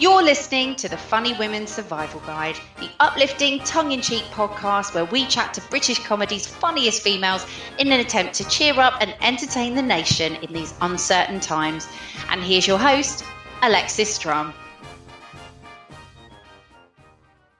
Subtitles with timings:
[0.00, 5.04] You're listening to the Funny Women Survival Guide, the uplifting, tongue in cheek podcast where
[5.04, 7.44] we chat to British comedy's funniest females
[7.78, 11.86] in an attempt to cheer up and entertain the nation in these uncertain times.
[12.30, 13.26] And here's your host,
[13.60, 14.54] Alexis Strum.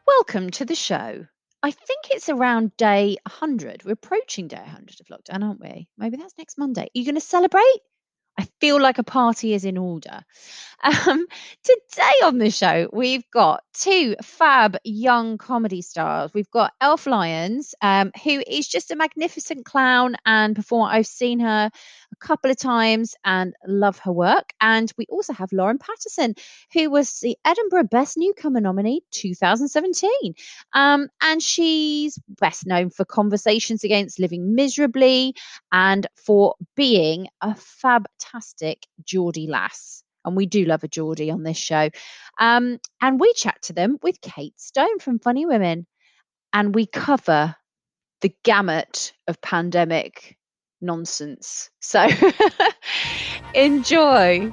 [0.07, 1.27] Welcome to the show.
[1.63, 3.85] I think it's around day 100.
[3.85, 5.89] We're approaching day 100 of lockdown, aren't we?
[5.99, 6.85] Maybe that's next Monday.
[6.85, 7.81] Are you going to celebrate?
[8.41, 10.25] I feel like a party is in order.
[10.83, 11.27] Um,
[11.63, 16.33] today on the show, we've got two fab young comedy stars.
[16.33, 20.91] We've got Elf Lyons, um, who is just a magnificent clown and performer.
[20.91, 24.55] I've seen her a couple of times and love her work.
[24.59, 26.35] And we also have Lauren Pattison,
[26.73, 30.35] who was the Edinburgh Best Newcomer nominee 2017.
[30.73, 35.35] Um, and she's best known for Conversations Against Living Miserably
[35.71, 37.55] and for being a
[38.31, 41.89] fantastic Geordie lass and we do love a Geordie on this show.
[42.39, 45.87] Um, and we chat to them with Kate Stone from Funny Women,
[46.53, 47.57] and we cover
[48.21, 50.37] the gamut of pandemic
[50.81, 51.71] nonsense.
[51.81, 52.07] So
[53.55, 54.53] enjoy.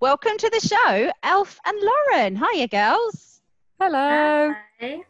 [0.00, 2.36] Welcome to the show, Elf and Lauren.
[2.36, 3.40] Hiya, girls.
[3.78, 4.54] Hello.
[4.80, 5.00] Hi.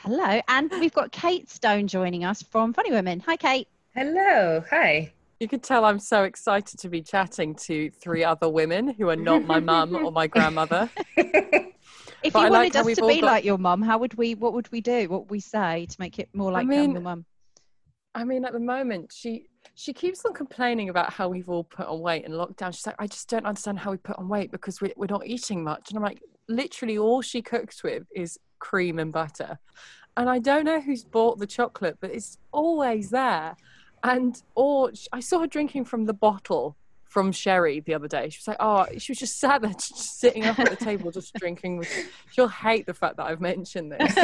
[0.00, 0.40] Hello.
[0.46, 3.20] And we've got Kate Stone joining us from Funny Women.
[3.20, 3.66] Hi, Kate.
[3.98, 4.62] Hello.
[4.70, 5.12] Hi.
[5.40, 9.16] You could tell I'm so excited to be chatting to three other women who are
[9.16, 10.88] not my mum or my grandmother.
[12.22, 14.14] If But you I wanted like us to be got- like your mum, how would
[14.14, 14.36] we?
[14.36, 15.08] What would we do?
[15.08, 17.24] What would we say to make it more like mean- your mum?
[18.14, 21.86] I mean, at the moment, she she keeps on complaining about how we've all put
[21.88, 22.72] on weight in lockdown.
[22.72, 25.26] She's like, I just don't understand how we put on weight because we, we're not
[25.26, 25.90] eating much.
[25.90, 29.58] And I'm like, literally, all she cooks with is cream and butter.
[30.16, 33.56] And I don't know who's bought the chocolate, but it's always there.
[34.02, 38.28] And or I saw her drinking from the bottle from Sherry the other day.
[38.28, 41.10] She was like, oh, she was just sat there, just sitting up at the table,
[41.10, 41.84] just drinking.
[42.32, 44.14] She'll hate the fact that I've mentioned this.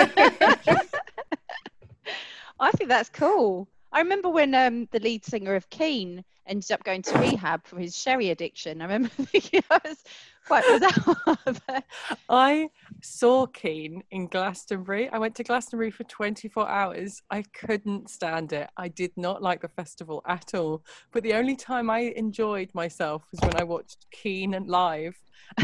[2.60, 3.68] I think that's cool.
[3.90, 7.78] I remember when um, the lead singer of Keane ended up going to rehab for
[7.78, 8.80] his sherry addiction.
[8.80, 10.04] I remember thinking I was
[10.46, 11.82] quite bizarre.
[12.28, 12.70] I
[13.02, 15.08] saw Keane in Glastonbury.
[15.10, 17.22] I went to Glastonbury for 24 hours.
[17.30, 18.68] I couldn't stand it.
[18.76, 20.82] I did not like the festival at all.
[21.12, 25.16] But the only time I enjoyed myself was when I watched Keane and live.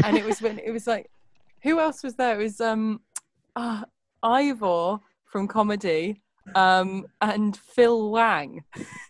[0.03, 1.09] And it was when it was like,
[1.63, 2.39] who else was there?
[2.39, 3.01] It was um,
[3.55, 3.83] uh,
[4.23, 6.21] Ivor from comedy
[6.55, 8.63] um, and Phil Wang.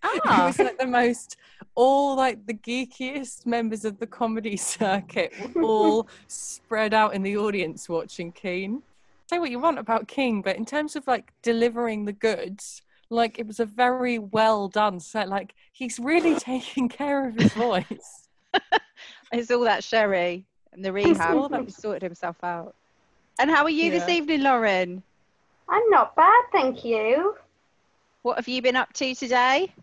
[0.03, 0.43] Ah.
[0.43, 1.37] It was like the most
[1.75, 7.37] all like the geekiest members of the comedy circuit were all spread out in the
[7.37, 8.81] audience watching Keane.
[9.29, 13.39] Say what you want about King, but in terms of like delivering the goods, like
[13.39, 15.29] it was a very well done set.
[15.29, 18.27] Like he's really taking care of his voice.
[19.31, 21.51] it's all that sherry and the all rehab.
[21.51, 22.75] that- He sorted himself out.
[23.39, 25.01] And how are you this evening, Lauren?
[25.69, 27.35] I'm not bad, thank you.
[28.23, 29.73] What have you been up to today?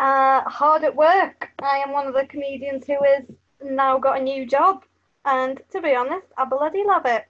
[0.00, 1.50] Uh, hard at work.
[1.62, 3.24] I am one of the comedians who has
[3.62, 4.82] now got a new job.
[5.26, 7.26] And to be honest, I bloody love it.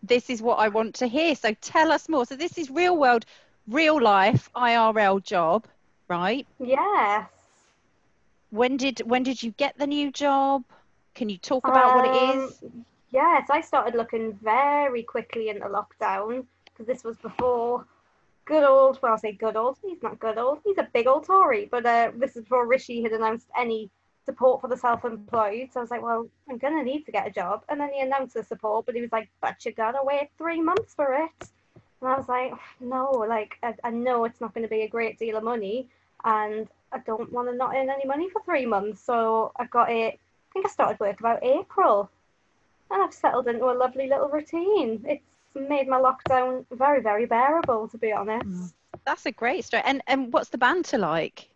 [0.00, 1.34] This is what I want to hear.
[1.34, 2.24] So tell us more.
[2.26, 3.26] So this is real world,
[3.66, 5.66] real life IRL job,
[6.06, 6.46] right?
[6.60, 7.28] Yes.
[8.50, 10.62] When did when did you get the new job?
[11.16, 12.62] Can you talk about what it is?
[12.62, 17.86] Um, Yes, I started looking very quickly into lockdown because this was before
[18.48, 21.26] good old, well, I say good old, he's not good old, he's a big old
[21.26, 23.90] Tory, but uh, this is before Rishi had announced any
[24.24, 25.68] support for the self employed.
[25.72, 27.62] So I was like, well, I'm going to need to get a job.
[27.68, 30.30] And then he announced the support, but he was like, but you got to wait
[30.38, 31.48] three months for it.
[32.00, 34.88] And I was like, no, like, I, I know it's not going to be a
[34.88, 35.88] great deal of money.
[36.24, 39.02] And I don't want to not earn any money for three months.
[39.02, 42.10] So I got it, I think I started work about April
[42.90, 45.04] and I've settled into a lovely little routine.
[45.06, 45.22] It's
[45.58, 48.46] made my lockdown very, very bearable, to be honest.
[48.46, 48.72] Mm.
[49.04, 49.82] That's a great story.
[49.86, 51.48] And and what's the banter like?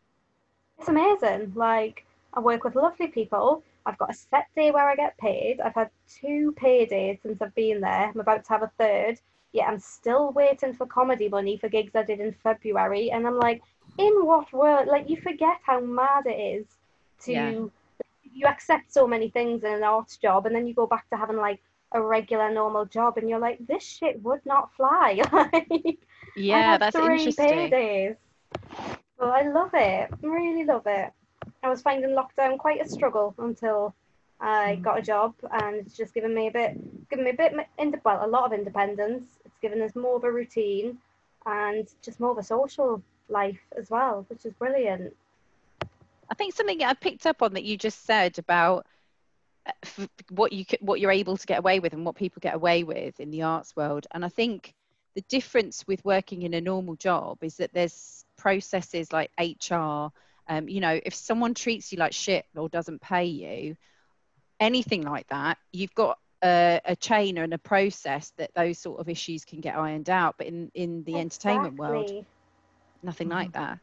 [0.78, 1.52] It's amazing.
[1.54, 2.04] Like,
[2.34, 3.62] I work with lovely people.
[3.84, 5.60] I've got a set day where I get paid.
[5.60, 8.10] I've had two paydays since I've been there.
[8.12, 9.20] I'm about to have a third.
[9.52, 13.10] Yet I'm still waiting for comedy money for gigs I did in February.
[13.10, 13.60] And I'm like,
[13.98, 14.88] in what world?
[14.88, 16.66] Like, you forget how mad it is
[17.24, 17.32] to.
[17.32, 17.64] Yeah.
[18.34, 21.18] You accept so many things in an arts job, and then you go back to
[21.18, 21.60] having like
[21.94, 25.20] a regular, normal job, and you're like, this shit would not fly.
[25.32, 25.98] like,
[26.36, 27.70] Yeah, that's three interesting.
[27.70, 28.16] Paydays.
[29.18, 30.10] So I love it.
[30.22, 31.12] Really love it.
[31.62, 33.94] I was finding lockdown quite a struggle until
[34.40, 34.82] I Mm.
[34.82, 37.54] got a job, and it's just given me a bit, given me a bit,
[38.04, 39.38] well, a lot of independence.
[39.44, 40.98] It's given us more of a routine,
[41.46, 45.14] and just more of a social life as well, which is brilliant.
[46.30, 48.86] I think something I picked up on that you just said about
[50.30, 53.18] what you what you're able to get away with and what people get away with
[53.20, 54.06] in the arts world.
[54.12, 54.74] And I think
[55.14, 60.08] the difference with working in a normal job is that there's processes like HR.
[60.48, 63.76] Um, you know, if someone treats you like shit or doesn't pay you,
[64.58, 69.08] anything like that, you've got a, a chain and a process that those sort of
[69.08, 70.34] issues can get ironed out.
[70.38, 72.26] But in in the entertainment world, Exactly.
[73.02, 73.78] nothing like that.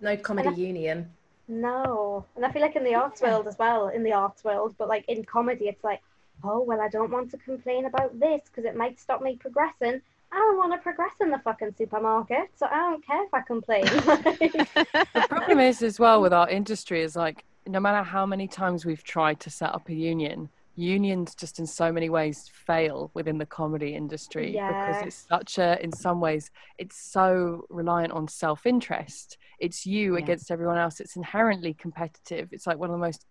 [0.00, 1.10] No comedy I- union.
[1.48, 4.74] No, and I feel like in the arts world as well, in the arts world,
[4.76, 6.02] but like in comedy, it's like,
[6.44, 10.00] oh well, I don't want to complain about this because it might stop me progressing.
[10.30, 13.40] I don't want to progress in the fucking supermarket, so I don't care if I
[13.40, 13.84] complain.
[15.14, 18.84] The problem is as well with our industry is like no matter how many times
[18.84, 20.48] we've tried to set up a union,
[20.78, 24.68] unions just in so many ways fail within the comedy industry Yeah.
[24.68, 29.36] because it's such a in some ways it's so reliant on self-interest.
[29.58, 30.22] It's you Yeah.
[30.22, 31.00] against everyone else.
[31.00, 32.48] It's inherently competitive.
[32.52, 33.26] It's like one of the most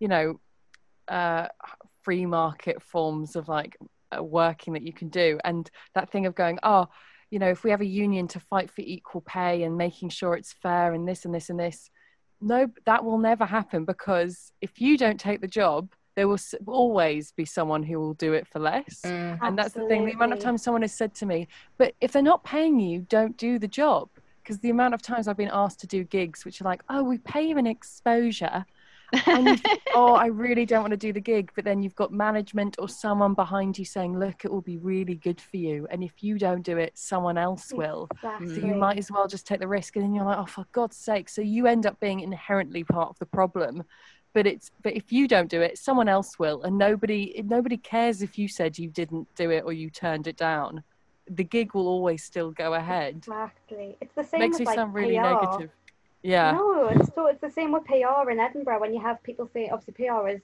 [0.00, 0.40] you know
[1.08, 1.46] uh
[2.02, 3.76] free market forms of like
[4.16, 6.86] uh, working that you can do and that thing of going oh
[7.30, 10.34] you know if we have a union to fight for equal pay and making sure
[10.34, 11.90] it's fair and this and this and this
[12.40, 17.30] no that will never happen because if you don't take the job there will always
[17.30, 19.38] be someone who will do it for less Mm.
[19.40, 22.10] and that's the thing the amount of times someone has said to me but if
[22.10, 24.08] they're not paying you don't do the job
[24.42, 27.04] because the amount of times i've been asked to do gigs which are like oh
[27.04, 28.66] we pay you an exposure
[29.26, 31.50] and you think, oh, I really don't want to do the gig.
[31.54, 35.14] But then you've got management or someone behind you saying, look, it will be really
[35.14, 35.86] good for you.
[35.90, 38.08] And if you don't do it, someone else will.
[38.22, 39.96] So you might as well just take the risk.
[39.96, 41.28] And then you're like, oh, for God's sake.
[41.28, 43.82] So you end up being inherently part of the problem.
[44.34, 48.22] But it's but if you don't do it, someone else will, and nobody nobody cares
[48.22, 50.82] if you said you didn't do it or you turned it down.
[51.30, 53.16] The gig will always still go ahead.
[53.16, 53.96] Exactly.
[54.00, 55.22] It's the same Makes me like sound really PR.
[55.22, 55.70] negative.
[56.22, 56.52] Yeah.
[56.52, 59.68] No, it's so it's the same with PR in Edinburgh when you have people say
[59.70, 60.40] obviously PR is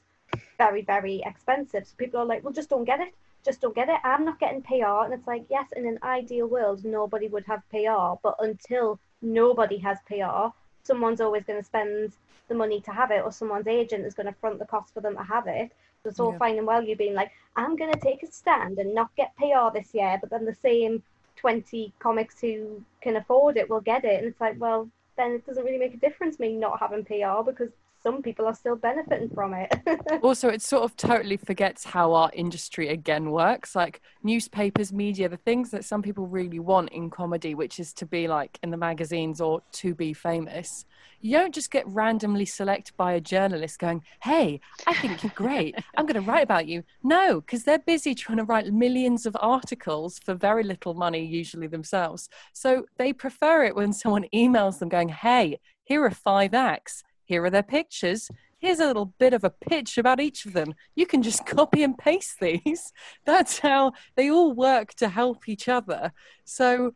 [0.59, 1.87] very, very expensive.
[1.87, 3.15] So people are like, Well just don't get it.
[3.45, 4.01] Just don't get it.
[4.05, 7.63] I'm not getting PR and it's like, yes, in an ideal world nobody would have
[7.71, 10.55] PR, but until nobody has PR,
[10.85, 12.13] someone's always gonna spend
[12.49, 15.17] the money to have it or someone's agent is gonna front the cost for them
[15.17, 15.73] to have it.
[16.03, 16.39] So it's all Yeah.
[16.39, 19.71] fine and well you being like, I'm gonna take a stand and not get PR
[19.73, 21.03] this year, but then the same
[21.37, 24.19] 20 comics who can afford it will get it.
[24.19, 27.43] And it's like, well, then it doesn't really make a difference me not having PR
[27.45, 27.71] because
[28.05, 29.73] some people are still benefiting from it.
[30.23, 33.75] also it sort of totally forgets how our industry again works.
[33.75, 38.07] Like newspapers media the things that some people really want in comedy which is to
[38.07, 40.85] be like in the magazines or to be famous.
[41.23, 45.75] You don't just get randomly selected by a journalist going hey i think you're great.
[45.97, 46.85] I'm going to write about you.
[47.03, 51.69] No because they're busy trying to write millions of articles for very little money usually
[51.69, 52.29] themselves.
[52.53, 57.45] So they prefer it when someone emails them going hey here are five acts here
[57.45, 58.29] are their pictures
[58.65, 60.75] here's a little bit of a pitch about each of them.
[60.97, 62.93] You can just copy and paste these.
[63.27, 66.13] That's how they all work to help each other.
[66.45, 66.95] So,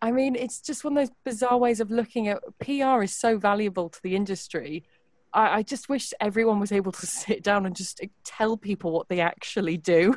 [0.00, 3.38] I mean, it's just one of those bizarre ways of looking at PR is so
[3.38, 4.84] valuable to the industry.
[5.32, 9.08] I, I just wish everyone was able to sit down and just tell people what
[9.08, 10.14] they actually do.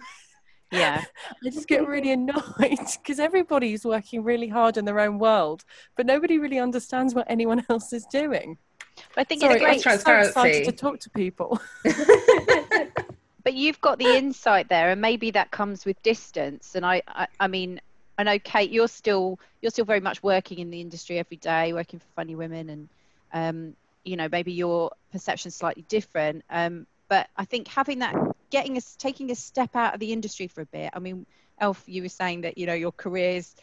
[0.72, 1.04] Yeah.
[1.46, 5.64] I just get really annoyed because everybody's working really hard in their own world,
[5.96, 8.58] but nobody really understands what anyone else is doing.
[9.18, 9.94] I think Sorry, it's that's great.
[9.94, 10.66] I'm so excited transparency.
[10.66, 11.62] to talk to people.
[13.44, 17.28] but you've got the insight there and maybe that comes with distance and I, I
[17.40, 17.82] i mean
[18.18, 21.74] i know kate you're still you're still very much working in the industry every day
[21.74, 22.90] working for funny women and
[23.34, 28.16] um you know maybe your perception's slightly different um but i think having that
[28.50, 31.26] getting us taking a step out of the industry for a bit i mean
[31.60, 33.56] elf you were saying that you know your careers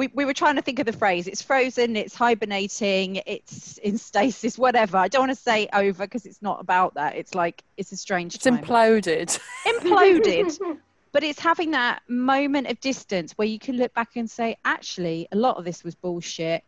[0.00, 1.26] we, we were trying to think of the phrase.
[1.26, 4.96] It's frozen it's hibernating it's in stasis whatever.
[4.96, 7.16] I don't want to say over because it's not about that.
[7.16, 8.58] It's like it's a strange It's time.
[8.58, 9.38] imploded.
[9.66, 10.78] imploded.
[11.12, 15.26] But it's having that moment of distance where you can look back and say actually
[15.32, 16.62] a lot of this was bullshit.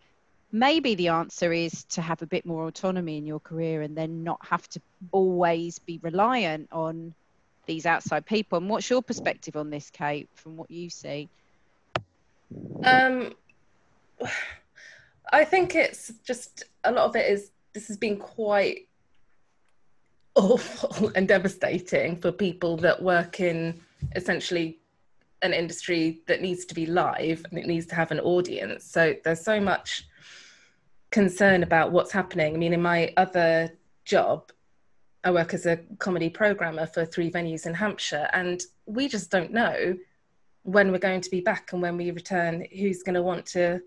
[0.51, 4.25] Maybe the answer is to have a bit more autonomy in your career and then
[4.25, 7.15] not have to always be reliant on
[7.67, 8.59] these outside people.
[8.59, 11.29] And what's your perspective on this kate from what you see
[12.85, 13.35] Um,
[15.33, 18.89] I think it's just a lot of it is this has been quite
[20.35, 23.81] awful and devastating for people that work in
[24.15, 24.79] essentially
[25.43, 28.85] an industry that needs to be live and it needs to have an audience.
[28.85, 30.07] So there's so much
[31.11, 32.55] concern about what's happening.
[32.55, 33.73] I mean, in my other
[34.05, 34.53] job,
[35.25, 39.53] I work as a comedy programmer for three venues in Hampshire, and we just don't
[39.53, 39.97] know
[40.63, 43.81] when we're going to be back and when we return, who's going to want to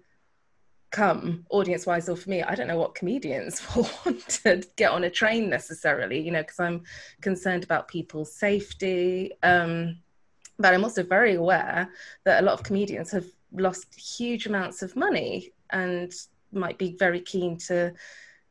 [0.92, 2.42] come audience wise or for me?
[2.42, 6.42] I don't know what comedians will want to get on a train necessarily you know
[6.42, 6.84] because i'm
[7.22, 9.98] concerned about people's safety um,
[10.58, 11.90] but i'm also very aware
[12.24, 16.14] that a lot of comedians have lost huge amounts of money and
[16.52, 17.94] might be very keen to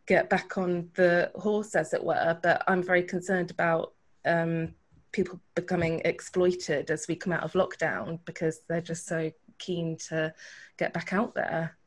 [0.07, 3.95] get back on the horse as it were but i'm very concerned about
[4.27, 4.75] um,
[5.15, 10.35] people becoming exploited as we come out of lockdown because they're just so keen to
[10.77, 11.79] get back out there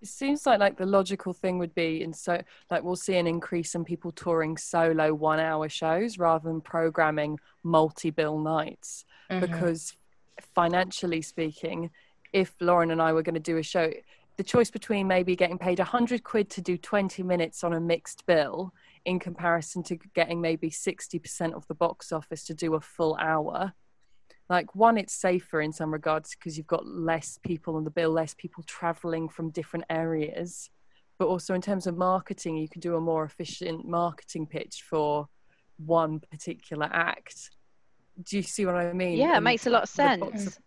[0.00, 3.26] it seems like like the logical thing would be and so like we'll see an
[3.26, 9.40] increase in people touring solo one hour shows rather than programming multi-bill nights mm-hmm.
[9.40, 9.94] because
[10.54, 11.90] financially speaking
[12.32, 13.90] if lauren and i were going to do a show
[14.36, 18.24] the choice between maybe getting paid 100 quid to do 20 minutes on a mixed
[18.26, 18.72] bill
[19.06, 23.72] in comparison to getting maybe 60% of the box office to do a full hour.
[24.50, 28.10] Like one it's safer in some regards because you've got less people on the bill
[28.10, 30.70] less people traveling from different areas.
[31.18, 35.28] But also in terms of marketing you can do a more efficient marketing pitch for
[35.78, 37.50] one particular act.
[38.22, 39.18] Do you see what i mean?
[39.18, 40.58] Yeah it makes a lot of sense.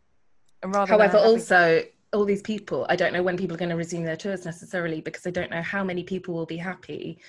[0.64, 3.76] and rather however also all these people i don't know when people are going to
[3.76, 7.20] resume their tours necessarily because i don't know how many people will be happy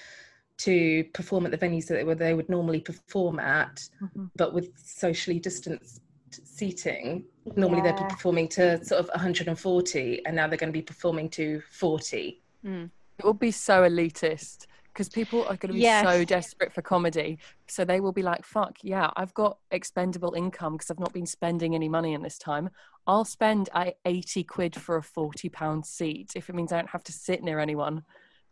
[0.61, 4.27] to perform at the venues that they, where they would normally perform at mm-hmm.
[4.37, 7.25] but with socially distanced seating
[7.57, 7.93] normally yeah.
[7.93, 11.63] they'd be performing to sort of 140 and now they're going to be performing to
[11.71, 12.91] 40 mm.
[13.19, 16.05] it will be so elitist because people are going to be yes.
[16.05, 20.75] so desperate for comedy so they will be like fuck yeah i've got expendable income
[20.75, 22.69] because i've not been spending any money in this time
[23.07, 23.71] i'll spend
[24.05, 27.43] 80 quid for a 40 pound seat if it means i don't have to sit
[27.43, 28.03] near anyone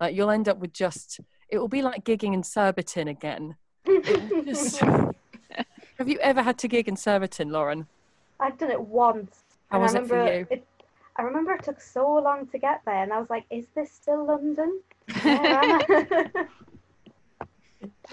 [0.00, 3.56] like you'll end up with just it will be like gigging in surbiton again
[4.44, 4.78] just,
[5.98, 7.86] have you ever had to gig in Surbiton, Lauren?
[8.40, 9.42] I've done it once.
[9.70, 10.46] How was I remember it for you?
[10.50, 10.66] It,
[11.16, 13.90] I remember it took so long to get there, and I was like, "Is this
[13.90, 14.80] still London?"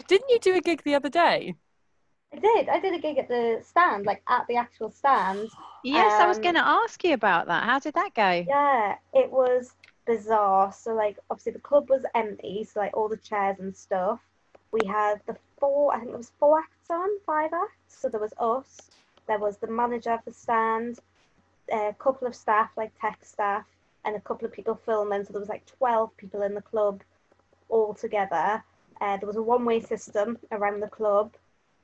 [0.07, 1.55] Didn't you do a gig the other day?
[2.33, 2.69] I did.
[2.69, 5.49] I did a gig at the stand, like at the actual stand.
[5.83, 7.63] Yes, um, I was um, going to ask you about that.
[7.63, 8.43] How did that go?
[8.47, 9.71] Yeah, it was
[10.05, 10.71] bizarre.
[10.73, 14.19] So, like, obviously the club was empty, so like all the chairs and stuff.
[14.71, 17.99] We had the four, I think it was four acts on, five acts.
[17.99, 18.89] So there was us,
[19.27, 20.99] there was the manager of the stand,
[21.71, 23.65] a couple of staff, like tech staff,
[24.03, 25.23] and a couple of people filming.
[25.23, 27.01] So there was like 12 people in the club
[27.69, 28.63] all together.
[29.01, 31.33] Uh, there was a one-way system around the club.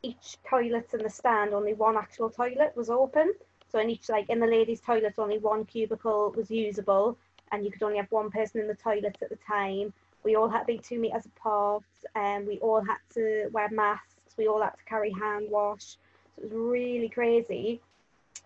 [0.03, 3.33] Each toilet in the stand, only one actual toilet was open.
[3.71, 7.17] So in each, like in the ladies' toilet, only one cubicle was usable,
[7.51, 9.93] and you could only have one person in the toilet at the time.
[10.23, 11.83] We all had to be two meters apart,
[12.15, 14.37] and we all had to wear masks.
[14.37, 15.97] We all had to carry hand wash.
[16.35, 17.81] So it was really crazy.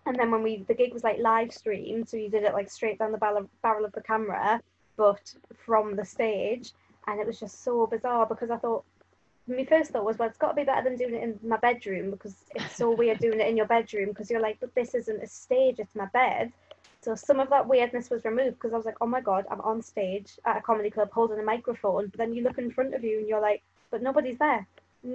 [0.06, 2.70] And then when we the gig was like live streamed, so you did it like
[2.70, 4.60] straight down the barrel, barrel of the camera,
[4.96, 5.34] but
[5.64, 6.72] from the stage,
[7.06, 8.84] and it was just so bizarre because I thought
[9.48, 11.56] my first thought was, well, it's got to be better than doing it in my
[11.56, 14.94] bedroom because it's so weird doing it in your bedroom because you're like, but this
[14.94, 16.52] isn't a stage, it's my bed.
[17.06, 19.60] So some of that weirdness was removed because I was like, oh my God, I'm
[19.60, 22.08] on stage at a comedy club holding a microphone.
[22.08, 24.66] But then you look in front of you and you're like, but nobody's there.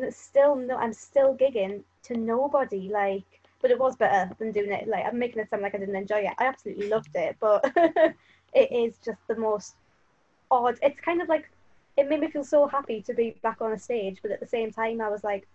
[0.10, 2.88] Still, no, I'm still gigging to nobody.
[2.88, 3.26] Like,
[3.62, 4.88] but it was better than doing it.
[4.88, 6.34] Like, I'm making it sound like I didn't enjoy it.
[6.38, 9.76] I absolutely loved it, but it is just the most
[10.50, 10.80] odd.
[10.82, 11.50] It's kind of like
[11.98, 14.48] it made me feel so happy to be back on a stage, but at the
[14.48, 15.46] same time, I was like,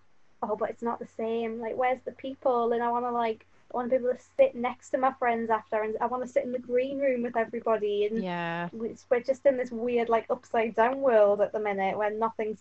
[0.42, 1.62] oh, but it's not the same.
[1.62, 2.74] Like, where's the people?
[2.74, 5.12] And I want to like I want to be able to sit next to my
[5.14, 8.06] friends after, and I want to sit in the green room with everybody.
[8.06, 12.11] And yeah, we're just in this weird, like, upside down world at the minute where
[12.11, 12.61] nothing's,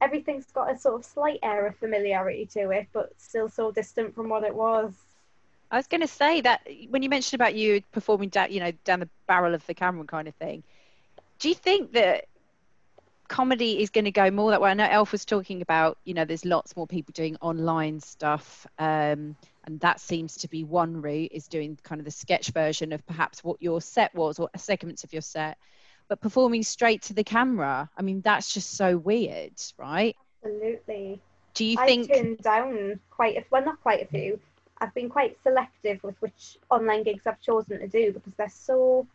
[0.00, 4.14] everything's got a sort of slight air of familiarity to it, but still so distant
[4.14, 4.94] from what it was.
[5.70, 8.72] I was going to say that when you mentioned about you performing down, you know,
[8.84, 10.62] down the barrel of the camera kind of thing,
[11.40, 12.26] do you think that
[13.26, 14.70] comedy is going to go more that way?
[14.70, 18.68] I know Elf was talking about, you know, there's lots more people doing online stuff.
[18.78, 19.34] Um,
[19.66, 23.04] and that seems to be one route is doing kind of the sketch version of
[23.06, 25.58] perhaps what your set was or segments of your set
[26.08, 27.88] but performing straight to the camera.
[27.96, 30.16] I mean that's just so weird right?
[30.44, 31.20] Absolutely.
[31.54, 34.38] Do you think I've turned down quite a well not quite a few.
[34.78, 39.06] I've been quite selective with which online gigs i've chosen to do because they're so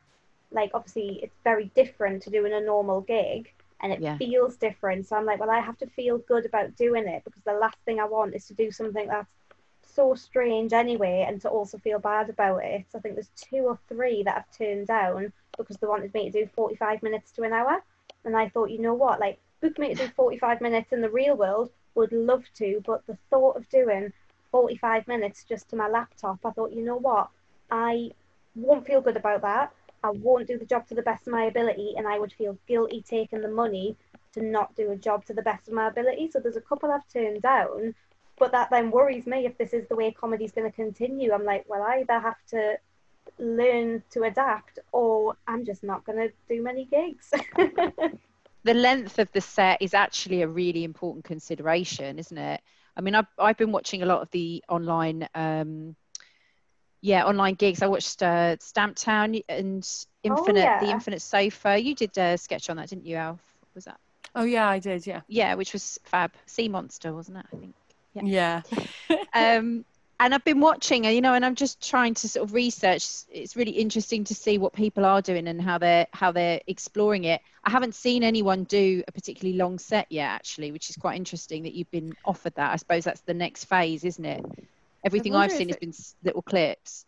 [0.52, 3.52] like obviously it's very different to doing a normal gig
[3.82, 4.18] and it yeah.
[4.18, 5.06] feels different.
[5.06, 7.78] So i'm like well i have to feel good about doing it because the last
[7.86, 9.28] thing i want is to do something that's
[10.00, 12.86] so strange anyway, and to also feel bad about it.
[12.96, 16.46] I think there's two or three that I've turned down because they wanted me to
[16.46, 17.84] do 45 minutes to an hour.
[18.24, 21.10] And I thought, you know what, like, book me to do 45 minutes in the
[21.10, 24.14] real world, would love to, but the thought of doing
[24.52, 27.28] 45 minutes just to my laptop, I thought, you know what,
[27.70, 28.12] I
[28.56, 29.74] won't feel good about that.
[30.02, 32.58] I won't do the job to the best of my ability, and I would feel
[32.70, 33.98] guilty taking the money
[34.34, 36.30] to not do a job to the best of my ability.
[36.32, 37.96] So there's a couple I've turned down,
[38.40, 41.32] but that then worries me if this is the way comedy's going to continue.
[41.32, 42.78] I'm like, well, I either have to
[43.38, 47.32] learn to adapt or I'm just not going to do many gigs.
[48.64, 52.62] the length of the set is actually a really important consideration, isn't it?
[52.98, 55.96] I mean, I've, I've been watching a lot of the online, um,
[57.02, 57.82] yeah, online gigs.
[57.82, 59.88] I watched uh, Stamptown and
[60.24, 60.80] Infinite, yeah.
[60.80, 61.78] the Infinite Sofa.
[61.78, 63.40] You did a sketch on that, didn't you, Elf?
[63.74, 64.00] Was that?
[64.36, 65.08] Oh yeah, I did.
[65.08, 65.22] Yeah.
[65.28, 66.32] Yeah, which was fab.
[66.46, 67.46] Sea Monster, wasn't it?
[67.54, 67.74] I think.
[68.14, 68.62] Yeah.
[69.34, 69.86] um,
[70.22, 73.08] and I've been watching, you know, and I'm just trying to sort of research.
[73.32, 77.24] It's really interesting to see what people are doing and how they're how they're exploring
[77.24, 77.42] it.
[77.64, 81.64] I haven't seen anyone do a particularly long set yet, actually, which is quite interesting
[81.64, 82.72] that you've been offered that.
[82.72, 84.44] I suppose that's the next phase, isn't it?
[85.06, 87.06] Everything I've seen has been little clips.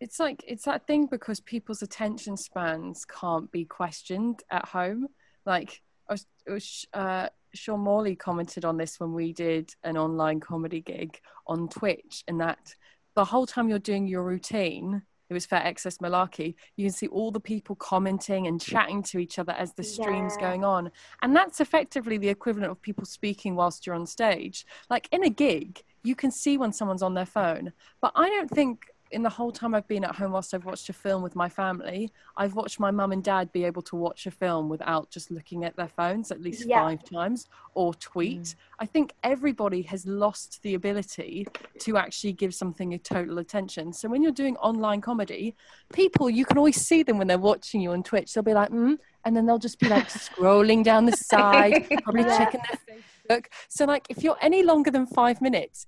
[0.00, 5.08] It's like it's that thing because people's attention spans can't be questioned at home.
[5.44, 9.96] Like I was, it was uh, Sean Morley commented on this when we did an
[9.96, 12.74] online comedy gig on Twitch, and that
[13.14, 17.06] the whole time you're doing your routine, it was Fair Excess Malarkey, you can see
[17.08, 20.48] all the people commenting and chatting to each other as the stream's yeah.
[20.48, 20.90] going on.
[21.22, 24.66] And that's effectively the equivalent of people speaking whilst you're on stage.
[24.90, 28.50] Like in a gig, you can see when someone's on their phone, but I don't
[28.50, 31.36] think in the whole time I've been at home whilst I've watched a film with
[31.36, 35.10] my family, I've watched my mum and dad be able to watch a film without
[35.10, 36.82] just looking at their phones at least yeah.
[36.82, 38.42] five times or tweet.
[38.42, 38.54] Mm.
[38.80, 41.46] I think everybody has lost the ability
[41.80, 43.92] to actually give something a total attention.
[43.92, 45.54] So when you're doing online comedy,
[45.92, 48.32] people, you can always see them when they're watching you on Twitch.
[48.32, 52.22] They'll be like, mm, and then they'll just be like scrolling down the side, probably
[52.22, 52.38] yeah.
[52.38, 53.46] checking their Facebook.
[53.68, 55.86] So, like, if you're any longer than five minutes,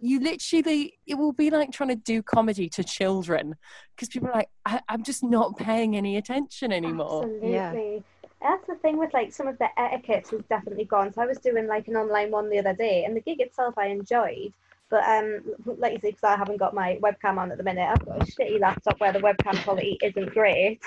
[0.00, 3.54] you literally it will be like trying to do comedy to children
[3.94, 7.24] because people are like I, am just not paying any attention anymore.
[7.24, 7.50] Absolutely.
[7.52, 8.00] Yeah.
[8.42, 11.12] that's the thing with like some of the etiquette has definitely gone.
[11.12, 13.74] So i was doing like an online one the other day and the gig itself
[13.78, 14.52] i enjoyed
[14.90, 15.40] but um
[15.78, 18.22] like you say because i haven't got my webcam on at the minute i've got
[18.22, 20.80] a shitty laptop where the webcam quality isn't great.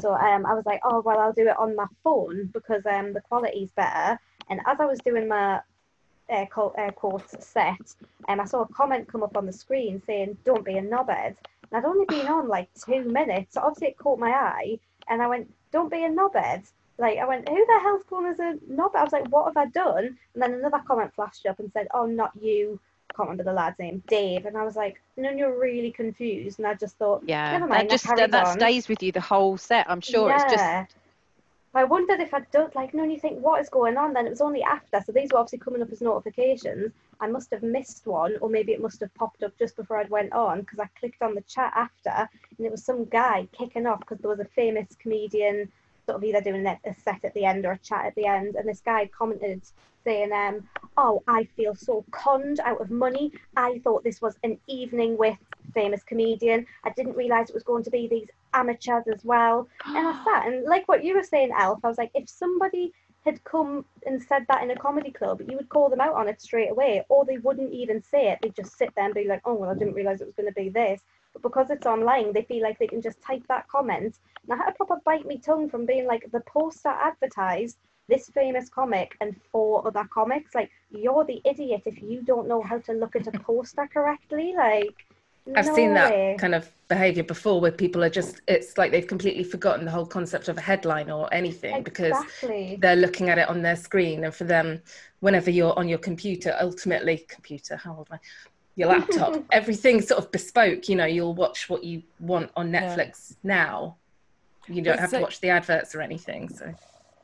[0.00, 3.12] So um i was like oh well i'll do it on my phone because um
[3.12, 4.18] the quality's better.
[4.50, 5.60] And as i was doing my
[6.28, 7.94] air, quote, air quotes set,
[8.28, 10.82] and um, I saw a comment come up on the screen saying, "Don't be a
[10.82, 11.36] knobhead."
[11.70, 15.22] And I'd only been on like two minutes, so obviously it caught my eye, and
[15.22, 18.58] I went, "Don't be a knobhead." Like I went, "Who the hell's calling as a
[18.70, 21.72] knobhead?" I was like, "What have I done?" And then another comment flashed up and
[21.72, 22.80] said, "Oh, not you."
[23.18, 26.66] can't remember the lad's name, Dave, and I was like, "No, you're really confused." And
[26.66, 29.56] I just thought, "Yeah, never mind." That just that, that stays with you the whole
[29.56, 29.90] set.
[29.90, 30.36] I'm sure yeah.
[30.36, 30.97] it's just
[31.78, 34.12] I wondered if I'd done like, no, and you think, what is going on?
[34.12, 35.00] Then it was only after.
[35.04, 36.92] So these were obviously coming up as notifications.
[37.20, 40.10] I must have missed one, or maybe it must have popped up just before I'd
[40.10, 43.86] went on because I clicked on the chat after, and it was some guy kicking
[43.86, 45.70] off because there was a famous comedian
[46.04, 48.56] sort of either doing a set at the end or a chat at the end,
[48.56, 49.62] and this guy commented
[50.04, 53.32] saying, um, "Oh, I feel so conned out of money.
[53.56, 55.36] I thought this was an evening with
[55.74, 56.66] famous comedian.
[56.82, 60.46] I didn't realise it was going to be these amateurs as well." and I sat
[60.46, 62.92] and like what you were saying, Elf, I was like, if somebody
[63.24, 66.28] had come and said that in a comedy club, you would call them out on
[66.28, 68.38] it straight away, or they wouldn't even say it.
[68.40, 70.48] They'd just sit there and be like, "Oh, well, I didn't realise it was going
[70.48, 73.68] to be this." But because it's online, they feel like they can just type that
[73.68, 74.18] comment.
[74.42, 78.30] And I had to proper bite me tongue from being like, the poster advertised this
[78.30, 80.54] famous comic and four other comics.
[80.54, 84.54] Like, you're the idiot if you don't know how to look at a poster correctly.
[84.56, 84.94] Like,
[85.56, 86.34] I've no seen way.
[86.34, 89.90] that kind of behavior before where people are just, it's like they've completely forgotten the
[89.90, 92.70] whole concept of a headline or anything exactly.
[92.70, 94.24] because they're looking at it on their screen.
[94.24, 94.82] And for them,
[95.20, 98.26] whenever you're on your computer, ultimately, computer, how old am I?
[98.76, 100.88] Your laptop, everything's sort of bespoke.
[100.88, 103.36] You know, you'll watch what you want on Netflix yeah.
[103.42, 103.96] now.
[104.68, 106.48] You don't have to watch the adverts or anything.
[106.50, 106.74] So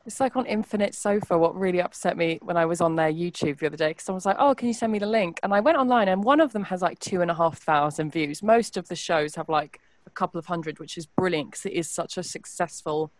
[0.05, 1.37] it's like on Infinite Sofa.
[1.37, 4.17] What really upset me when I was on their YouTube the other day, because someone
[4.17, 6.39] was like, "Oh, can you send me the link?" And I went online, and one
[6.39, 8.43] of them has like two and a half thousand views.
[8.43, 11.73] Most of the shows have like a couple of hundred, which is brilliant because it
[11.73, 13.11] is such a successful.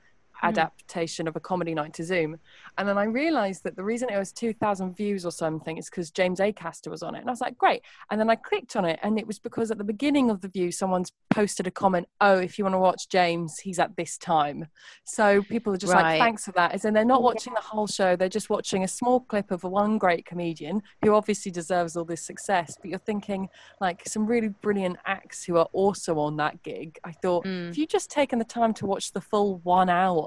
[0.44, 2.38] Adaptation of a comedy night to Zoom.
[2.78, 6.12] And then I realized that the reason it was 2,000 views or something is because
[6.12, 7.20] James Acaster was on it.
[7.20, 7.82] And I was like, great.
[8.12, 10.48] And then I clicked on it, and it was because at the beginning of the
[10.48, 14.18] view, someone's posted a comment, oh, if you want to watch James, he's at this
[14.18, 14.66] time.
[15.04, 16.18] So people are just right.
[16.18, 16.72] like, thanks for that.
[16.74, 19.64] As in, they're not watching the whole show, they're just watching a small clip of
[19.64, 22.78] one great comedian who obviously deserves all this success.
[22.82, 23.50] But you're thinking,
[23.82, 26.98] like, some really brilliant acts who are also on that gig.
[27.04, 27.70] I thought, mm.
[27.70, 30.25] if you just taken the time to watch the full one hour,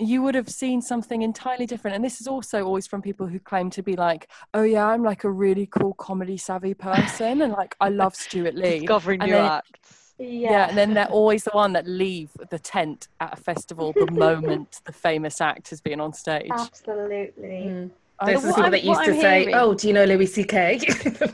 [0.00, 1.96] you would have seen something entirely different.
[1.96, 5.02] And this is also always from people who claim to be like, oh yeah, I'm
[5.02, 8.80] like a really cool comedy savvy person, and like I love Stewart Lee.
[8.80, 10.12] Discovering and new acts.
[10.20, 10.50] Yeah.
[10.50, 14.10] Yeah, and then they're always the one that leave the tent at a festival the
[14.12, 16.50] moment the famous act has been on stage.
[16.50, 17.48] Absolutely.
[17.48, 17.90] Mm.
[18.26, 19.94] Those I- are the people I'm- that used to I'm say, hearing- "Oh, do you
[19.94, 20.78] know Louis C.K.?"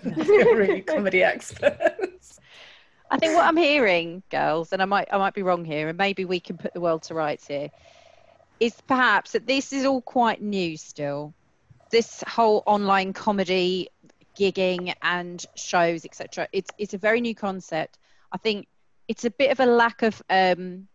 [0.03, 2.41] They're really comedy experts.
[3.15, 5.97] I think what I'm hearing, girls, and I might I might be wrong here, and
[5.97, 7.71] maybe we can put the world to rights here,
[8.59, 11.33] is perhaps that this is all quite new still.
[11.93, 13.89] This whole online comedy,
[14.37, 16.49] gigging and shows, etc.
[16.53, 18.01] It's it's a very new concept.
[18.33, 18.67] I think
[19.07, 20.89] it's a bit of a lack of um,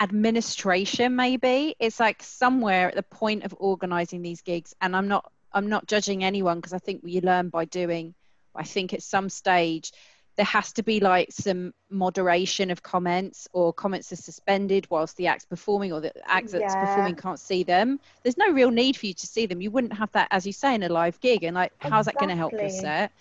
[0.00, 1.14] administration.
[1.14, 5.68] Maybe it's like somewhere at the point of organising these gigs, and I'm not I'm
[5.68, 8.14] not judging anyone because I think you learn by doing.
[8.56, 9.92] I think at some stage
[10.36, 15.26] there has to be like some moderation of comments or comments are suspended whilst the
[15.26, 16.80] act's performing or the act that's Yeah.
[16.80, 19.92] performing can't see them there's no real need for you to see them you wouldn't
[19.92, 22.36] have that as you say in a live gig and like how's that going to
[22.36, 23.12] help your set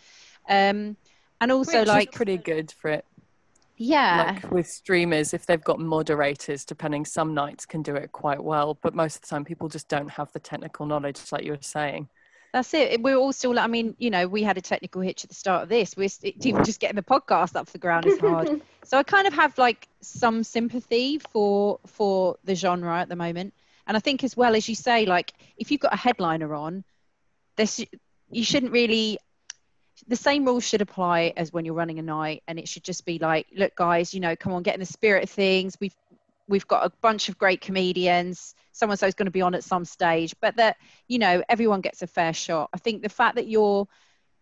[0.49, 0.95] um
[1.41, 3.05] and also Twitch is like pretty good for it.
[3.75, 8.41] yeah Like with streamers, if they've got moderators, depending, some nights can do it quite
[8.41, 11.51] well, but most of the time people just don't have the technical knowledge, like you
[11.51, 12.07] were saying.
[12.53, 13.01] That's it.
[13.01, 13.57] We're all still.
[13.57, 15.97] I mean, you know, we had a technical hitch at the start of this.
[15.97, 18.61] We're even just getting the podcast up for the ground is hard.
[18.83, 23.55] so I kind of have like some sympathy for for the genre at the moment,
[23.87, 26.83] and I think as well as you say, like if you've got a headliner on,
[27.57, 27.83] this
[28.29, 29.17] you shouldn't really.
[30.07, 33.05] The same rules should apply as when you're running a night, and it should just
[33.05, 35.77] be like, look, guys, you know, come on, get in the spirit of things.
[35.79, 35.95] We've
[36.47, 38.55] we've got a bunch of great comedians.
[38.71, 40.77] Someone so's going to be on at some stage, but that
[41.07, 42.69] you know everyone gets a fair shot.
[42.73, 43.87] I think the fact that you're,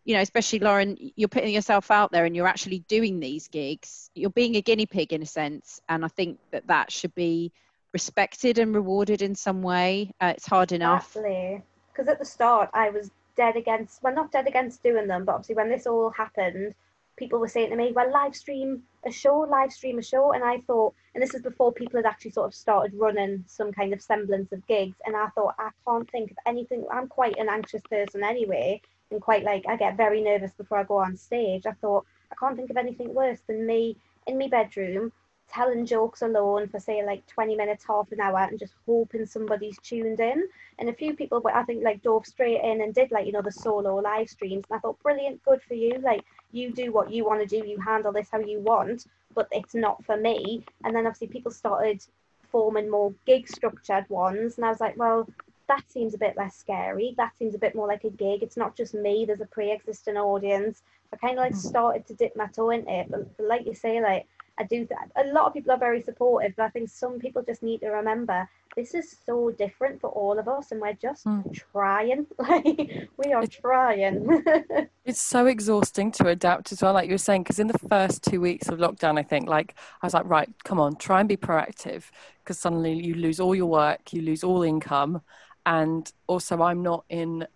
[0.05, 4.09] you know, especially Lauren, you're putting yourself out there and you're actually doing these gigs.
[4.15, 7.51] You're being a guinea pig in a sense, and I think that that should be
[7.93, 10.11] respected and rewarded in some way.
[10.19, 11.13] Uh, it's hard enough.
[11.13, 15.33] Because at the start, I was dead against, well, not dead against doing them, but
[15.33, 16.73] obviously when this all happened,
[17.21, 20.33] people were saying to me, well, live stream a show, live stream a show.
[20.33, 23.71] And I thought, and this is before people had actually sort of started running some
[23.71, 24.97] kind of semblance of gigs.
[25.05, 26.83] And I thought, I can't think of anything.
[26.91, 28.81] I'm quite an anxious person anyway,
[29.11, 31.67] and quite like, I get very nervous before I go on stage.
[31.67, 35.11] I thought, I can't think of anything worse than me in my bedroom
[35.51, 39.77] telling jokes alone for say like 20 minutes half an hour and just hoping somebody's
[39.79, 40.47] tuned in
[40.79, 43.33] and a few people but i think like dove straight in and did like you
[43.33, 46.91] know the solo live streams and i thought brilliant good for you like you do
[46.91, 50.17] what you want to do you handle this how you want but it's not for
[50.17, 50.63] me.
[50.83, 52.03] And then obviously people started
[52.51, 55.27] forming more gig structured ones and i was like well
[55.67, 57.13] that seems a bit less scary.
[57.15, 58.43] That seems a bit more like a gig.
[58.43, 60.83] It's not just me there's a pre-existing audience.
[61.13, 61.59] I kind of like hmm.
[61.59, 64.27] started to dip my toe into it but like you say like
[64.59, 65.09] I do that.
[65.15, 67.89] A lot of people are very supportive, but I think some people just need to
[67.89, 71.51] remember this is so different for all of us, and we're just Mm.
[71.53, 72.25] trying.
[72.37, 74.43] Like we are It- trying.
[75.03, 78.23] It's so exhausting to adapt as well, like you were saying, because in the first
[78.23, 81.27] two weeks of lockdown, I think, like, I was like, right, come on, try and
[81.27, 82.03] be proactive,
[82.43, 85.21] because suddenly you lose all your work, you lose all income.
[85.65, 87.47] And also, I'm not in,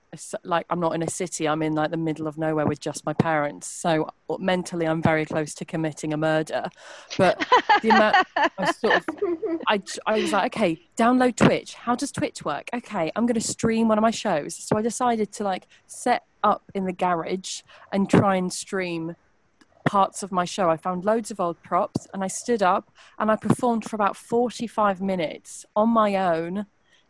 [0.43, 3.05] like, I'm not in a city, I'm in like the middle of nowhere with just
[3.05, 3.67] my parents.
[3.67, 6.69] So uh, mentally, I'm very close to committing a murder.
[7.17, 7.45] But
[7.81, 9.05] the amount, I sort of
[9.67, 11.73] I, I was like, okay, download Twitch.
[11.73, 12.69] How does Twitch work?
[12.73, 14.55] Okay, I'm going to stream one of my shows.
[14.55, 19.15] So I decided to like set up in the garage and try and stream
[19.85, 20.69] parts of my show.
[20.69, 24.17] I found loads of old props and I stood up and I performed for about
[24.17, 26.65] 45 minutes on my own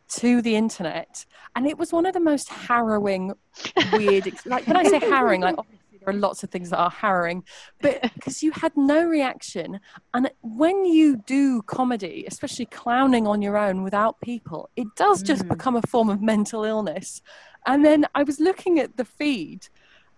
[0.09, 1.25] to the internet.
[1.55, 3.33] And it was one of the most harrowing,
[3.93, 6.77] weird, ex- like when I say harrowing, like obviously there are lots of things that
[6.79, 7.43] are harrowing,
[7.81, 9.79] but because you had no reaction.
[10.13, 15.43] And when you do comedy, especially clowning on your own without people, it does just
[15.43, 15.49] Mm.
[15.49, 17.21] become a form of mental illness.
[17.65, 19.67] And then I was looking at the feed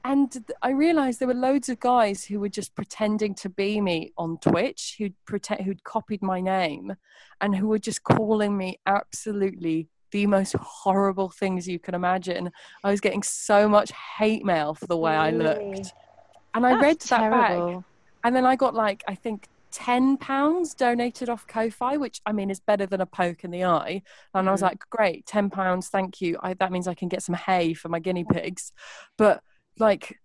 [0.04, 4.14] and I realized there were loads of guys who were just pretending to be me
[4.18, 6.96] on Twitch, who'd pretend, who'd copied my name,
[7.42, 12.52] and who were just calling me absolutely the most horrible things you can imagine.
[12.84, 15.94] I was getting so much hate mail for the way I looked,
[16.54, 17.84] and I read that back,
[18.24, 19.48] and then I got like I think.
[19.70, 23.66] Ten pounds donated off Ko-fi, which I mean is better than a poke in the
[23.66, 24.02] eye.
[24.34, 24.64] And I was Mhm.
[24.64, 26.40] like, "Great, ten pounds, thank you.
[26.42, 28.72] I, that means I can get some hay for my guinea pigs."
[29.18, 29.44] But
[29.80, 30.20] like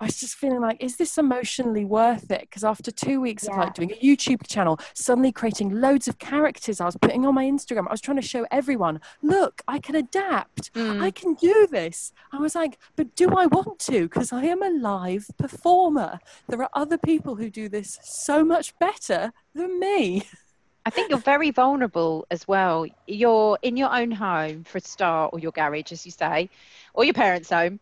[0.00, 2.40] I was just feeling like, is this emotionally worth it?
[2.40, 6.80] Because after two weeks of like doing a YouTube channel, suddenly creating loads of characters
[6.80, 9.96] I was putting on my Instagram, I was trying to show everyone, look, I can
[9.96, 10.72] adapt.
[10.72, 11.02] Mm.
[11.02, 12.14] I can do this.
[12.32, 14.08] I was like, but do I want to?
[14.08, 16.18] Because I am a live performer.
[16.48, 20.22] There are other people who do this so much better than me.
[20.86, 22.86] I think you're very vulnerable as well.
[23.06, 26.48] You're in your own home for a start, or your garage, as you say,
[26.94, 27.80] or your parents' home.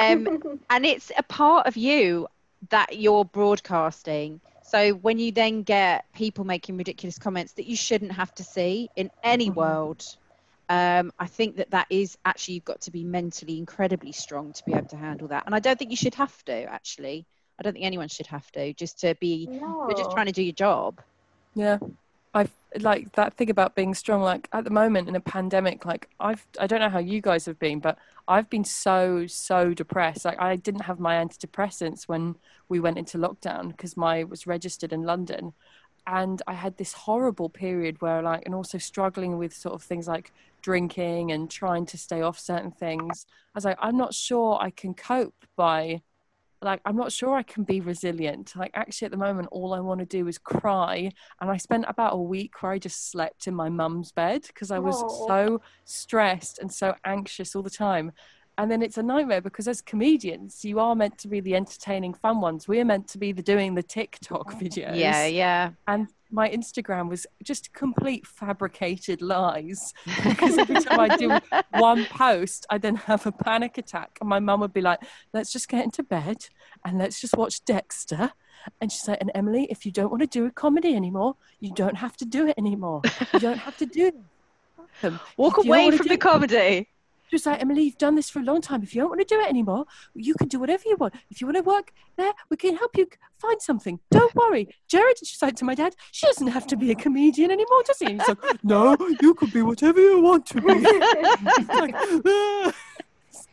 [0.00, 0.28] Um,
[0.70, 2.28] and it's a part of you
[2.70, 4.40] that you're broadcasting.
[4.62, 8.90] So when you then get people making ridiculous comments that you shouldn't have to see
[8.96, 9.54] in any Mhm.
[9.54, 10.04] world,
[10.68, 14.64] um, I think that that is actually you've got to be mentally incredibly strong to
[14.64, 15.44] be able to handle that.
[15.46, 17.26] And I don't think you should have to actually.
[17.58, 19.46] I don't think anyone should have to just to be.
[19.46, 19.84] No.
[19.86, 21.00] You're just trying to do your job.
[21.54, 21.78] Yeah.
[22.36, 22.48] I
[22.80, 24.20] like that thing about being strong.
[24.20, 27.46] Like at the moment in a pandemic, like I've, I don't know how you guys
[27.46, 27.96] have been, but
[28.28, 30.26] I've been so, so depressed.
[30.26, 32.36] Like I didn't have my antidepressants when
[32.68, 35.54] we went into lockdown because my was registered in London.
[36.06, 40.06] And I had this horrible period where like, and also struggling with sort of things
[40.06, 43.24] like drinking and trying to stay off certain things.
[43.54, 46.02] I was like, I'm not sure I can cope by
[46.62, 49.80] like i'm not sure i can be resilient like actually at the moment all i
[49.80, 53.46] want to do is cry and i spent about a week where i just slept
[53.46, 55.26] in my mum's bed because i was Aw.
[55.26, 58.12] so stressed and so anxious all the time
[58.58, 62.14] and then it's a nightmare because as comedians you are meant to be the entertaining
[62.14, 65.70] fun ones we're meant to be the doing the tiktok videos Yeah, yeah.
[65.86, 71.38] and my Instagram was just complete fabricated lies because every time I do
[71.78, 74.98] one post, I then have a panic attack, and my mum would be like,
[75.32, 76.48] "Let's just get into bed
[76.84, 78.32] and let's just watch Dexter."
[78.80, 81.72] And she's like, "And Emily, if you don't want to do a comedy anymore, you
[81.72, 83.02] don't have to do it anymore.
[83.32, 84.10] You don't have to do.
[85.02, 85.20] Welcome.
[85.36, 86.88] Walk If you don't away from the comedy.
[87.28, 88.82] She was like, Emily, you've done this for a long time.
[88.82, 91.14] If you don't want to do it anymore, you can do whatever you want.
[91.30, 93.08] If you want to work there, we can help you
[93.38, 93.98] find something.
[94.10, 94.68] Don't worry.
[94.88, 97.98] Jared, she's like to my dad, she doesn't have to be a comedian anymore, does
[97.98, 98.06] he?
[98.06, 100.74] And he's like, no, you can be whatever you want to be.
[101.56, 101.94] He's like,
[102.26, 102.72] "Ah."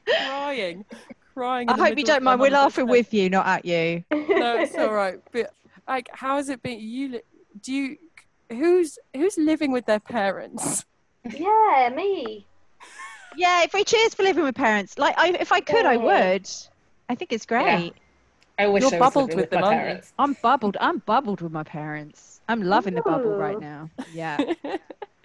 [0.06, 0.86] crying,
[1.34, 1.70] crying.
[1.70, 2.40] I hope you don't mind.
[2.40, 4.04] We're laughing with you, not at you.
[4.12, 5.20] No, it's all right.
[5.32, 5.54] But
[5.88, 6.80] like, how has it been?
[6.80, 7.22] You li-
[7.62, 7.98] do you?
[8.50, 10.86] Who's who's living with their parents?
[11.24, 12.46] yeah, me.
[13.36, 14.98] Yeah, if we cheers for living with parents.
[14.98, 16.00] Like, I, if I could, I oh.
[16.00, 16.50] would.
[17.10, 17.94] I think it's great.
[18.58, 20.14] I wish You're I was bubbled with with, them, my aren't parents.
[20.20, 20.78] I'm bubbled.
[20.80, 22.42] I'm bubbled with my parents.
[22.48, 23.90] I'm loving the bubble right now.
[24.14, 24.38] Yeah.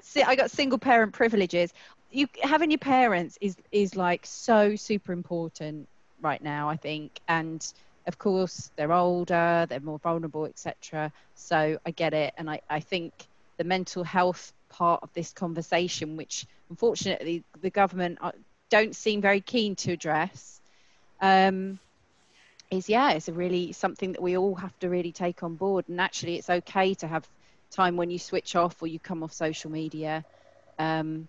[0.02, 1.74] See, I got single parent privileges.
[2.10, 5.88] You having your parents is is like so super important
[6.22, 6.70] right now.
[6.70, 7.70] I think, and
[8.06, 11.12] of course they're older, they're more vulnerable, etc.
[11.34, 13.12] So I get it, and I I think
[13.58, 18.30] the mental health part of this conversation, which unfortunately the government uh,
[18.70, 20.60] don't seem very keen to address,
[21.20, 21.80] um,
[22.70, 25.88] is yeah, it's a really something that we all have to really take on board.
[25.88, 27.28] And actually, it's okay to have
[27.72, 30.24] time when you switch off or you come off social media,
[30.78, 31.26] um,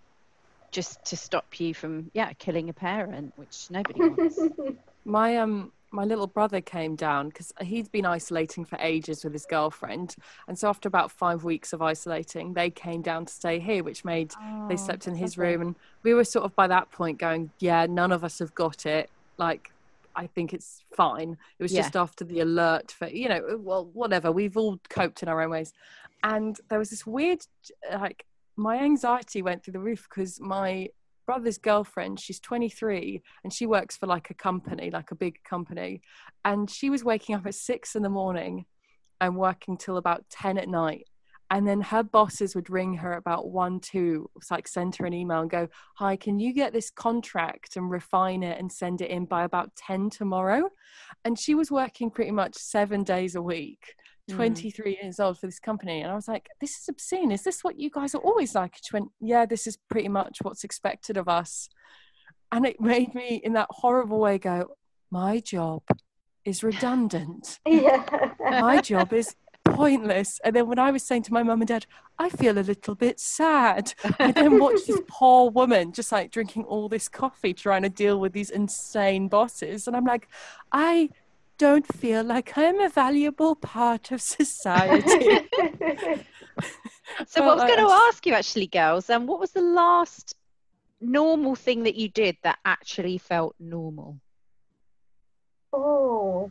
[0.70, 4.38] just to stop you from yeah killing a parent, which nobody wants.
[5.04, 9.46] my um my little brother came down because he'd been isolating for ages with his
[9.46, 10.14] girlfriend
[10.46, 14.04] and so after about five weeks of isolating they came down to stay here which
[14.04, 14.30] made
[14.68, 17.50] they oh, slept in his room and we were sort of by that point going
[17.58, 19.10] yeah none of us have got it.
[19.36, 19.72] Like
[20.16, 21.36] i think it's fine.
[21.58, 21.82] It was Yeah.
[21.82, 25.40] just after the alert for you know uh, well whatever we've all coped in our
[25.42, 25.72] own ways.
[26.22, 27.40] And there was this weird
[27.92, 28.24] like
[28.56, 30.88] my anxiety went through the roof because my
[31.30, 36.02] brother's girlfriend she's 23 and she works for like a company like a big company.
[36.44, 38.64] And she was waking up at six in the morning
[39.20, 41.06] and working till about 10 at night.
[41.48, 45.42] And then her bosses would ring her about one two like send her an email
[45.42, 49.24] and go hi can you get this contract and refine it and send it in
[49.24, 50.68] by about 10 tomorrow?
[51.24, 53.94] And she was working pretty much seven days a week
[54.30, 54.36] Mm.
[54.36, 57.62] 23 years old for this company and i was like this is obscene is this
[57.62, 61.16] what you guys are always like she went yeah this is pretty much what's expected
[61.16, 61.68] of us
[62.52, 64.76] and it made me in that horrible way go
[65.10, 65.82] my job
[66.44, 68.04] is redundant yeah.
[68.38, 70.40] my job is pointless.
[70.44, 71.86] And then when I was saying to my mum and dad,
[72.18, 73.94] I feel a little bit sad.
[74.18, 78.20] I then watched this poor woman just like drinking all this coffee, trying to deal
[78.20, 79.86] with these insane bosses.
[79.86, 80.28] And I'm like,
[80.72, 81.10] I
[81.60, 85.40] don't feel like I'm a valuable part of society.
[87.26, 89.62] So, Felt what I was going to ask you actually, girls, um, what was the
[89.62, 90.34] last
[91.00, 94.20] normal thing that you did that actually felt normal?
[95.72, 96.50] oh,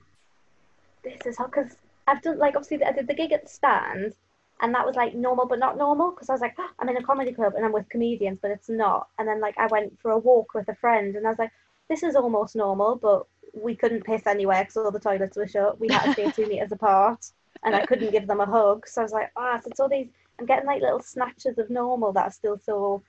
[1.03, 1.75] this is hard because
[2.07, 4.13] I've done like obviously I did the gig at the stand,
[4.61, 6.97] and that was like normal but not normal because I was like "Ah, I'm in
[6.97, 9.07] a comedy club and I'm with comedians, but it's not.
[9.17, 11.51] And then like I went for a walk with a friend, and I was like,
[11.89, 15.79] this is almost normal, but we couldn't piss anywhere because all the toilets were shut.
[15.79, 17.31] We had to stay two meters apart,
[17.63, 18.87] and I couldn't give them a hug.
[18.87, 20.09] So I was like, ah, so it's all these.
[20.39, 23.03] I'm getting like little snatches of normal that are still so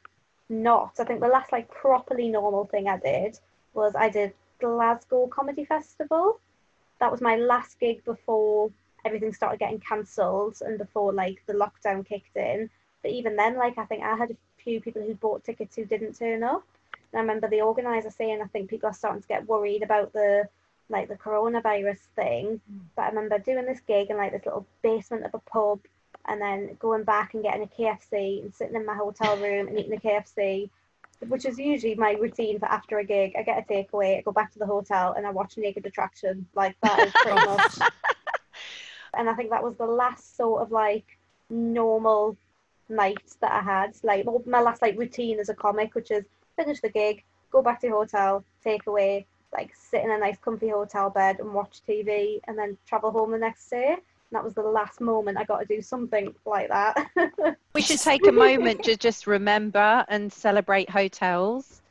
[0.48, 0.96] not.
[0.98, 3.38] I think the last like properly normal thing I did
[3.72, 6.40] was I did Glasgow Comedy Festival.
[6.98, 8.70] That was my last gig before
[9.05, 12.68] everything started getting cancelled and before like the lockdown kicked in.
[13.03, 15.85] But even then, like I think I had a few people who bought tickets who
[15.85, 16.64] didn't turn up.
[17.12, 20.12] And I remember the organizer saying, I think people are starting to get worried about
[20.12, 20.49] the
[20.88, 22.61] like the coronavirus thing.
[22.70, 22.81] Mm.
[22.96, 25.81] But I remember doing this gig in like this little basement of a pub
[26.27, 29.79] and then going back and getting a KFC and sitting in my hotel room and
[29.79, 30.68] eating a KFC,
[31.29, 33.35] which is usually my routine for after a gig.
[33.38, 36.46] I get a takeaway, I go back to the hotel and I watch Naked Attraction.
[36.55, 37.79] Like that is pretty much.
[39.14, 41.18] And I think that was the last sort of like
[41.49, 42.37] normal
[42.88, 43.96] night that I had.
[44.03, 46.25] Like well, my last like routine as a comic, which is
[46.62, 50.38] finish the gig, go back to the hotel, take away, like sit in a nice
[50.38, 53.92] comfy hotel bed and watch TV and then travel home the next day.
[53.94, 57.09] And that was the last moment I got to do something like that.
[57.75, 61.83] We should take a moment to just remember and celebrate hotels.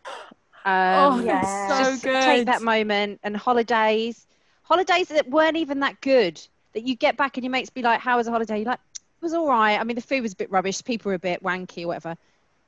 [0.65, 1.83] oh, Um, yeah.
[1.83, 2.23] so good.
[2.23, 4.27] take that moment and holidays.
[4.63, 6.39] Holidays that weren't even that good.
[6.73, 8.79] That you get back and your mates be like, "How was a holiday?" You're like,
[8.93, 10.83] "It was all right." I mean, the food was a bit rubbish.
[10.83, 12.15] People were a bit wanky, or whatever.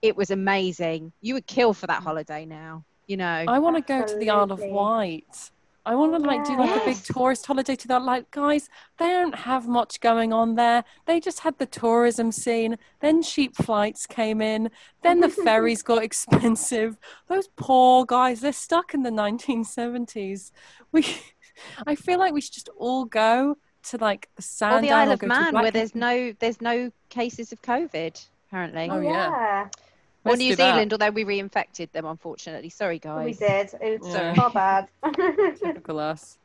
[0.01, 1.11] It was amazing.
[1.21, 2.83] You would kill for that holiday now.
[3.07, 3.45] You know.
[3.47, 5.51] I want to go to the Isle of Wight.
[5.83, 8.03] I want to like do like a big tourist holiday to that.
[8.03, 10.83] Like, guys, they don't have much going on there.
[11.07, 12.77] They just had the tourism scene.
[12.99, 14.69] Then cheap flights came in.
[15.01, 16.97] Then the ferries got expensive.
[17.27, 20.51] Those poor guys, they're stuck in the 1970s.
[20.91, 21.03] We,
[21.87, 25.09] I feel like we should just all go to like the or Sandown the Isle
[25.09, 28.89] or of go to Man, where there's no there's no cases of COVID apparently.
[28.91, 29.29] Oh, yeah.
[29.29, 29.71] Oh, or
[30.23, 30.71] Let's New do that.
[30.73, 32.69] Zealand, although we reinfected them, unfortunately.
[32.69, 33.25] Sorry, guys.
[33.25, 33.73] we did.
[33.81, 34.33] It was Yeah.
[34.33, 34.89] not bad.
[35.59, 36.37] Typical us.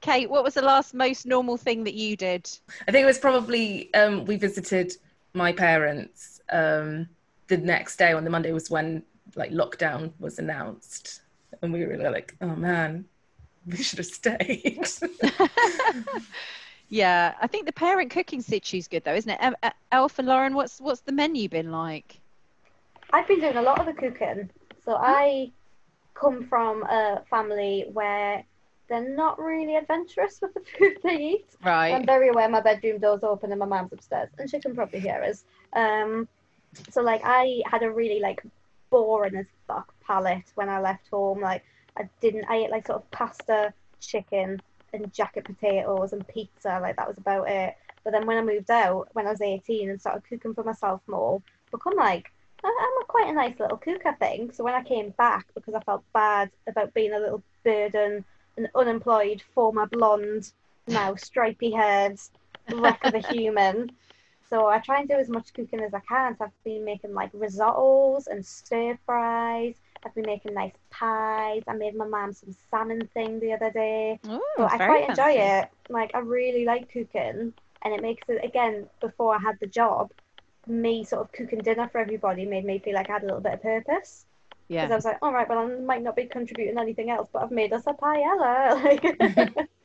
[0.00, 2.48] Kate, what was the last most normal thing that you did?
[2.88, 4.94] I think it was probably um, we visited
[5.34, 7.08] my parents um,
[7.48, 9.02] the next day on the Monday was when
[9.36, 11.22] like lockdown was announced,
[11.62, 13.04] and we were like, "Oh man,
[13.66, 14.86] we should have stayed."
[16.88, 19.38] yeah, I think the parent cooking situ's good though, isn't it?
[19.40, 22.18] Um, uh, Elf and Lauren, what's what's the menu been like?
[23.12, 24.50] I've been doing a lot of the cooking.
[24.84, 25.52] So I
[26.14, 28.44] come from a family where
[28.88, 31.46] they're not really adventurous with the food they eat.
[31.64, 31.94] Right.
[31.94, 35.00] I'm very aware my bedroom door's open and my mum's upstairs, and she can probably
[35.00, 35.44] hear us.
[35.74, 36.28] Um,
[36.90, 38.42] so like I had a really like
[38.90, 41.40] boring as fuck palate when I left home.
[41.40, 41.64] Like
[41.98, 42.46] I didn't.
[42.48, 44.60] I ate like sort of pasta, chicken,
[44.92, 46.78] and jacket potatoes and pizza.
[46.80, 47.74] Like that was about it.
[48.04, 51.00] But then when I moved out, when I was 18 and started cooking for myself
[51.06, 52.32] more, become like
[52.64, 54.54] I'm a quite a nice little cook, I think.
[54.54, 58.24] So when I came back, because I felt bad about being a little burden,
[58.56, 60.52] an unemployed former blonde,
[60.86, 62.18] now stripy haired
[62.72, 63.90] wreck of a human.
[64.48, 66.36] So I try and do as much cooking as I can.
[66.36, 69.74] So I've been making like risottos and stir fries.
[70.04, 71.62] I've been making nice pies.
[71.66, 74.18] I made my mum some salmon thing the other day.
[74.26, 75.68] Ooh, So I quite enjoy it.
[75.88, 78.88] Like I really like cooking, and it makes it again.
[79.00, 80.10] Before I had the job,
[80.66, 83.40] me sort of cooking dinner for everybody made me feel like I had a little
[83.40, 84.26] bit of purpose.
[84.68, 84.86] Yeah.
[84.86, 87.42] Because I was like, all right, well, I might not be contributing anything else, but
[87.42, 88.82] I've made us a paella.
[89.36, 89.68] Like,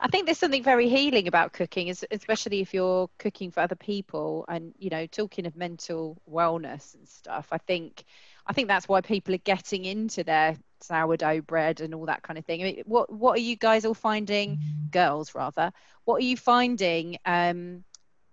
[0.00, 4.44] I think there's something very healing about cooking, especially if you're cooking for other people
[4.48, 7.48] and you know talking of mental wellness and stuff.
[7.50, 8.04] I think
[8.46, 12.38] I think that's why people are getting into their sourdough bread and all that kind
[12.38, 12.60] of thing.
[12.60, 14.60] I mean, what what are you guys all finding,
[14.92, 15.72] girls rather?
[16.04, 17.82] What are you finding um,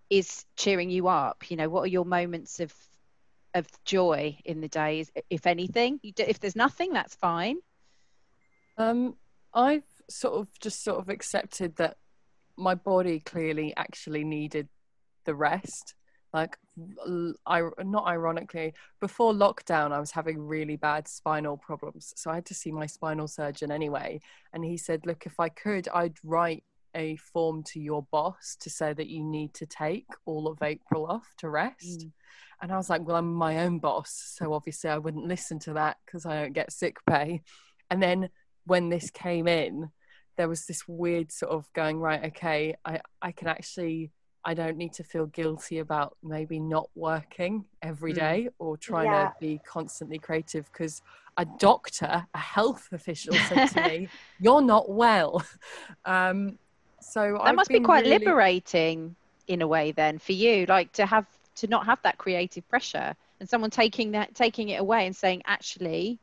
[0.10, 1.50] is cheering you up?
[1.50, 2.74] You know, what are your moments of
[3.54, 6.00] of joy in the days, if anything?
[6.04, 7.58] Do, if there's nothing, that's fine.
[8.78, 9.16] Um,
[9.54, 11.96] I've sort of just sort of accepted that
[12.58, 14.68] my body clearly actually needed
[15.24, 15.96] the rest.
[16.34, 16.58] Like,
[17.48, 22.46] i not ironically, before lockdown, I was having really bad spinal problems, so I had
[22.48, 24.20] to see my spinal surgeon anyway.
[24.52, 26.66] And he said, "Look, if I could, I'd write
[26.96, 31.06] a form to your boss to say that you need to take all of April
[31.06, 32.12] off to rest." Mm.
[32.62, 35.74] And I was like, "Well, I'm my own boss, so obviously I wouldn't listen to
[35.74, 37.42] that because I don't get sick pay."
[37.92, 38.30] And then
[38.66, 39.92] when this came in,
[40.38, 44.12] there was this weird sort of going, right, okay, I, I can actually,
[44.44, 48.54] I don't need to feel guilty about maybe not working every day Mm.
[48.60, 49.28] or trying Yeah.
[49.30, 51.02] to be constantly creative because
[51.38, 55.42] a doctor, a health official said to me, you're not well.
[56.06, 56.58] Um,
[57.06, 59.16] so that I've must be quite really- liberating
[59.48, 63.16] in a way then for you like to have to not have that creative pressure
[63.40, 66.20] and someone taking that taking it away and saying actually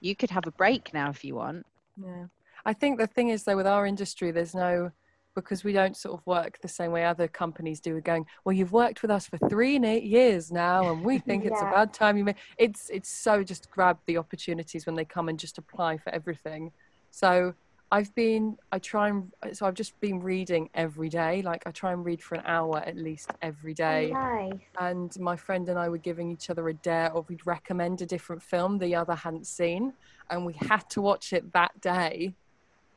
[0.00, 1.66] you could have a break now if you want
[2.02, 2.26] Yeah.
[2.64, 4.90] I think the thing is though with our industry there's no
[5.34, 8.52] because we don't sort of work the same way other companies do with going, well,
[8.52, 11.64] you've worked with us for three and eight years now and we think it's a
[11.64, 15.38] bad time you may it's it's so just grab the opportunities when they come and
[15.38, 16.72] just apply for everything.
[17.10, 17.54] So
[17.92, 21.42] I've been I try and so I've just been reading every day.
[21.42, 24.60] Like I try and read for an hour at least every oh, day nice.
[24.80, 28.06] and my friend and I were giving each other a dare, or we'd recommend a
[28.06, 29.92] different film the other hadn't seen,
[30.30, 32.34] and we had to watch it that day.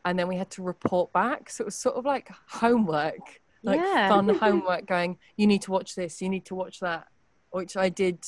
[0.06, 1.50] and then we had to report back.
[1.50, 4.08] So it was sort of like homework, like Yeah.
[4.08, 4.86] fun homework.
[4.86, 7.08] Going, you need to watch this, you need to watch that,
[7.52, 8.20] which I did.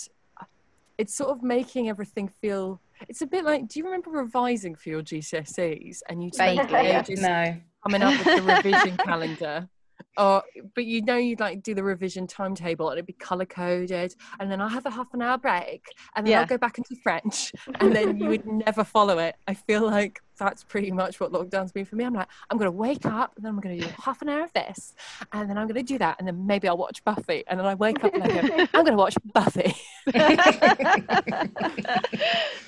[0.97, 2.81] It's sort of making everything feel.
[3.07, 3.67] It's a bit like.
[3.67, 6.99] Do you remember revising for your GCSEs and you spent Vaguely, yeah.
[7.01, 7.55] ages No.
[7.83, 9.69] coming up with the revision calendar.
[10.15, 10.43] Or,
[10.75, 14.51] but you know, you'd like do the revision timetable and it'd be color coded, and
[14.51, 15.85] then I'll have a half an hour break,
[16.15, 16.41] and then Yeah.
[16.41, 19.35] I'll go back into French, and then you would never follow it.
[19.47, 22.03] I feel like that's pretty much what lockdown's been for me.
[22.03, 24.29] I'm like, I'm going to wake up, and then I'm going to do half an
[24.29, 24.93] hour of this,
[25.33, 27.65] and then I'm going to do that, and then maybe I'll watch Buffy, and then
[27.65, 29.73] I wake up and I go, I'm going to watch Buffy.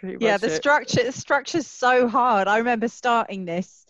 [0.00, 0.56] Pretty yeah the it.
[0.56, 2.48] structure the structure's so hard.
[2.48, 3.86] I remember starting this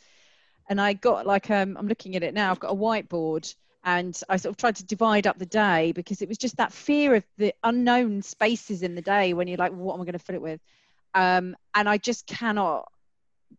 [0.70, 3.54] and i got like um i'm looking at it now i've got a whiteboard
[3.84, 6.72] and i sort of tried to divide up the day because it was just that
[6.72, 10.12] fear of the unknown spaces in the day when you're like what am i going
[10.12, 10.60] to fill it with?
[11.14, 12.90] Um and i just cannot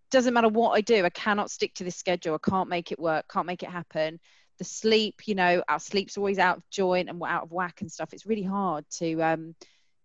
[0.09, 2.35] doesn't matter what i do i cannot stick to this schedule.
[2.35, 4.19] I can't make it work can't make it happen.
[4.57, 7.81] The sleep you know our sleep's always out of joint and we're out of whack
[7.81, 8.13] and stuff.
[8.13, 9.55] It's really hard to um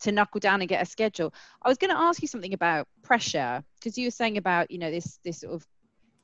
[0.01, 1.33] to knuckle down and get a schedule
[1.63, 4.79] I was going to ask you something about pressure because you were saying about you
[4.79, 5.67] know this this sort of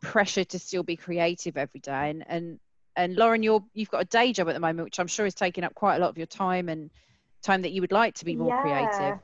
[0.01, 2.59] pressure to still be creative every day and and
[2.97, 5.35] and Lauren you're you've got a day job at the moment which I'm sure is
[5.35, 6.91] taking up quite a lot of your time and
[7.43, 8.61] time that you would like to be more Yeah.
[8.61, 9.15] creative.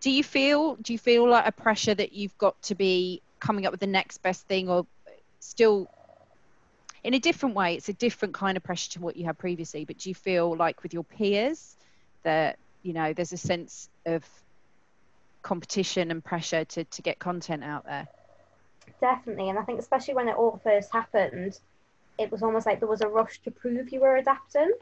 [0.00, 3.66] Do you feel do you feel like a pressure that you've got to be coming
[3.66, 4.86] up with the next best thing or
[5.40, 5.88] still
[7.04, 9.84] in a different way it's a different kind of pressure to what you had previously
[9.84, 11.76] but do you feel like with your peers
[12.24, 14.24] that you know there's a sense of
[15.42, 18.08] competition and pressure to, to get content out there
[19.00, 21.58] Definitely, and I think especially when it all first happened,
[22.18, 24.72] it was almost like there was a rush to prove you were adapting.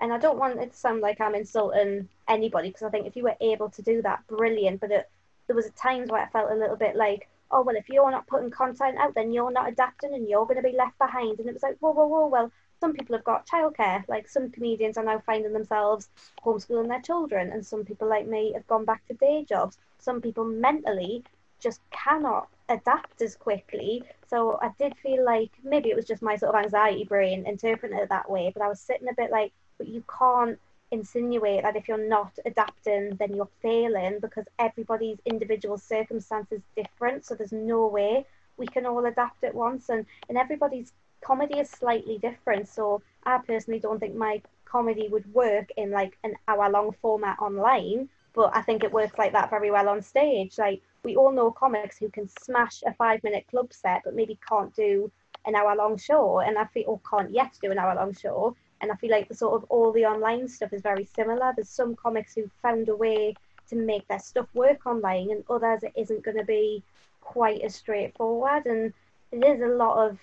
[0.00, 3.16] And I don't want it to sound like I'm insulting anybody because I think if
[3.16, 4.80] you were able to do that, brilliant.
[4.80, 5.10] But it,
[5.46, 8.26] there was times where I felt a little bit like, oh well, if you're not
[8.26, 11.38] putting content out, then you're not adapting and you're going to be left behind.
[11.38, 12.26] And it was like, whoa, whoa, whoa.
[12.28, 12.50] Well,
[12.80, 14.06] some people have got childcare.
[14.08, 16.08] Like some comedians are now finding themselves
[16.44, 19.78] homeschooling their children, and some people like me have gone back to day jobs.
[19.98, 21.22] Some people mentally
[21.60, 24.02] just cannot adapt as quickly.
[24.28, 27.98] So I did feel like maybe it was just my sort of anxiety brain interpreting
[27.98, 30.58] it that way, but I was sitting a bit like, but you can't
[30.90, 37.24] insinuate that if you're not adapting, then you're failing because everybody's individual circumstance is different.
[37.24, 38.26] So there's no way
[38.56, 42.68] we can all adapt at once, and and everybody's comedy is slightly different.
[42.68, 47.38] So I personally don't think my comedy would work in like an hour long format
[47.40, 50.58] online, but I think it works like that very well on stage.
[50.58, 54.38] Like we all know comics who can smash a five minute club set, but maybe
[54.48, 55.10] can't do
[55.46, 58.56] an hour long show, and I feel or can't yet do an hour long show.
[58.82, 61.52] And I feel like the sort of all the online stuff is very similar.
[61.54, 63.34] There's some comics who found a way
[63.68, 66.82] to make their stuff work online, and others it isn't going to be
[67.20, 68.66] quite as straightforward.
[68.66, 68.92] And
[69.32, 70.18] there's a lot of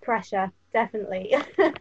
[0.00, 1.34] pressure, definitely.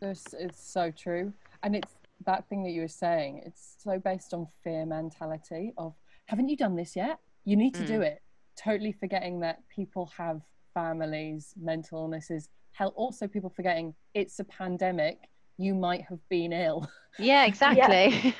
[0.00, 1.32] This is so true.
[1.62, 5.94] And it's that thing that you were saying, it's so based on fear mentality of
[6.26, 7.18] haven't you done this yet?
[7.44, 8.02] You need to do hmm.
[8.02, 8.22] it.
[8.56, 10.42] Totally forgetting that people have
[10.74, 12.48] families, mental illnesses.
[12.72, 15.18] Hell also people forgetting it's a pandemic.
[15.56, 16.88] You might have been ill.
[17.18, 18.34] yeah exactly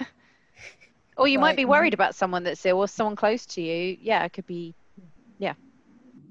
[1.16, 3.96] or you might be worried um, about someone that's ill or someone close to you
[4.00, 4.72] yeah it could be
[5.38, 5.54] yeah.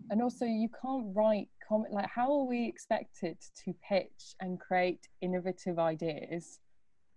[0.09, 5.07] and also you can't write comment like how are we expected to pitch and create
[5.21, 6.59] innovative ideas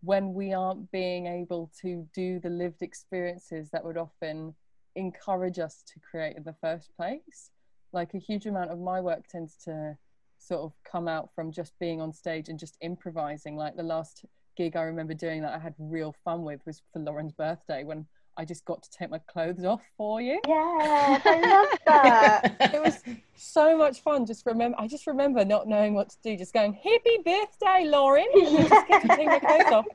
[0.03, 4.55] when we aren't being able to do the lived experiences that would often
[4.97, 7.51] encourage us to create in the first place?
[7.93, 9.97] Like a huge amount of my work tends to
[10.39, 13.57] sort of come out from just being on stage and just improvising.
[13.57, 14.25] Like the last
[14.57, 18.07] gig i remember doing that i had real fun with was for lauren's birthday when
[18.41, 22.57] i just got to take my clothes off for you yeah, I love that.
[22.75, 23.03] it was
[23.35, 24.27] so much fun.
[24.27, 28.27] Just remember, I just remember not knowing what to do, just going "Happy birthday, Lauren,"
[28.35, 29.87] and I just get to take my clothes off.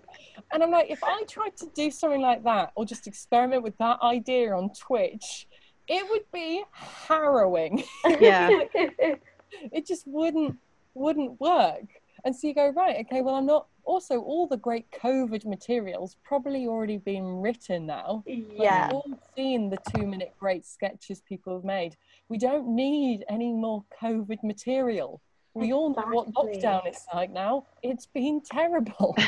[0.51, 3.77] And I'm like, if I tried to do something like that, or just experiment with
[3.77, 5.47] that idea on Twitch,
[5.87, 7.83] it would be harrowing.
[8.05, 8.49] Yeah.
[8.73, 10.57] it just wouldn't
[10.93, 11.85] wouldn't work.
[12.25, 13.21] And so you go right, okay.
[13.21, 13.67] Well, I'm not.
[13.83, 18.23] Also, all the great COVID materials probably already been written now.
[18.25, 18.87] Yeah.
[18.87, 21.95] We've all seen the two minute great sketches people have made.
[22.27, 25.21] We don't need any more COVID material.
[25.53, 27.67] We all know what lockdown is like now.
[27.83, 29.15] It's been terrible.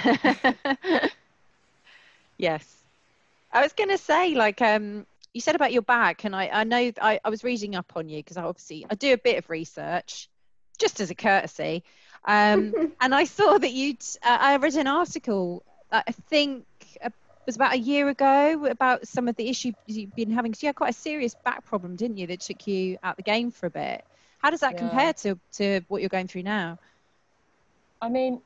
[2.37, 2.83] yes
[3.51, 6.63] i was going to say like um you said about your back and i i
[6.63, 9.37] know i, I was reading up on you because i obviously i do a bit
[9.37, 10.29] of research
[10.77, 11.83] just as a courtesy
[12.25, 16.65] um and i saw that you'd uh, i read an article uh, i think
[17.03, 17.13] uh, it
[17.45, 20.67] was about a year ago about some of the issues you've been having because you
[20.67, 23.67] had quite a serious back problem didn't you that took you out the game for
[23.67, 24.03] a bit
[24.39, 24.77] How does that Yeah.
[24.77, 26.79] compare to to what you're going through now?
[28.01, 28.41] I mean,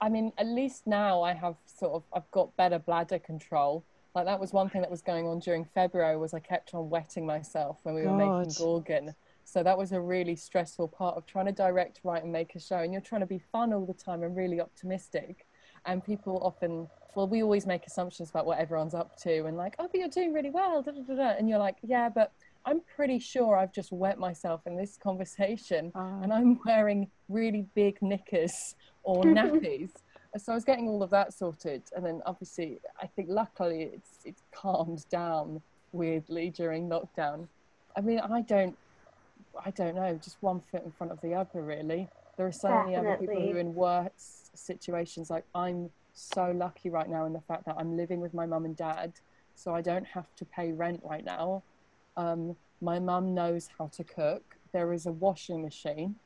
[0.00, 3.84] I mean, at least now I have sort of I've got better bladder control.
[4.14, 6.90] Like that was one thing that was going on during February was I kept on
[6.90, 9.14] wetting myself when we were making Gorgon.
[9.46, 12.60] So that was a really stressful part of trying to direct, write, and make a
[12.60, 12.78] show.
[12.78, 15.46] And you're trying to be fun all the time and really optimistic.
[15.86, 19.76] And people often, well, we always make assumptions about what everyone's up to and like,
[19.78, 20.82] oh, but you're doing really well.
[20.82, 21.28] Da, da, da.
[21.38, 22.32] And you're like, yeah, but
[22.64, 26.20] I'm pretty sure I've just wet myself in this conversation ah.
[26.22, 28.74] and I'm wearing really big knickers
[29.04, 29.90] or nappies.
[30.36, 34.10] so I was getting all of that sorted, and then obviously I think luckily it's
[34.24, 37.46] it's calmed down weirdly during lockdown.
[37.96, 38.76] I mean I don't
[39.64, 42.08] I don't know, just one foot in front of the other really.
[42.36, 45.30] There are so many other people who are in worse situations.
[45.30, 48.64] Like I'm so lucky right now in the fact that I'm living with my mum
[48.64, 49.12] and dad,
[49.54, 51.62] so I don't have to pay rent right now.
[52.16, 54.56] Um, my mum knows how to cook.
[54.72, 56.16] There is a washing machine.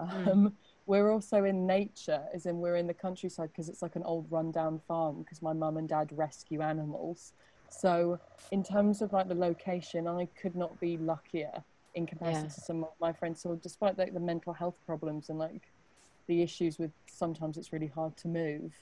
[0.00, 0.28] Mm.
[0.28, 0.52] Um,
[0.86, 4.26] we're also in nature, as in we're in the countryside because it's like an old
[4.30, 7.32] rundown farm because my mum and dad rescue animals.
[7.70, 8.20] So,
[8.50, 11.64] in terms of like the location, I could not be luckier
[11.94, 12.48] in comparison Yeah.
[12.54, 13.40] to some of my friends.
[13.40, 15.70] So, despite like the mental health problems and like
[16.26, 18.72] the issues with sometimes it's really hard to move.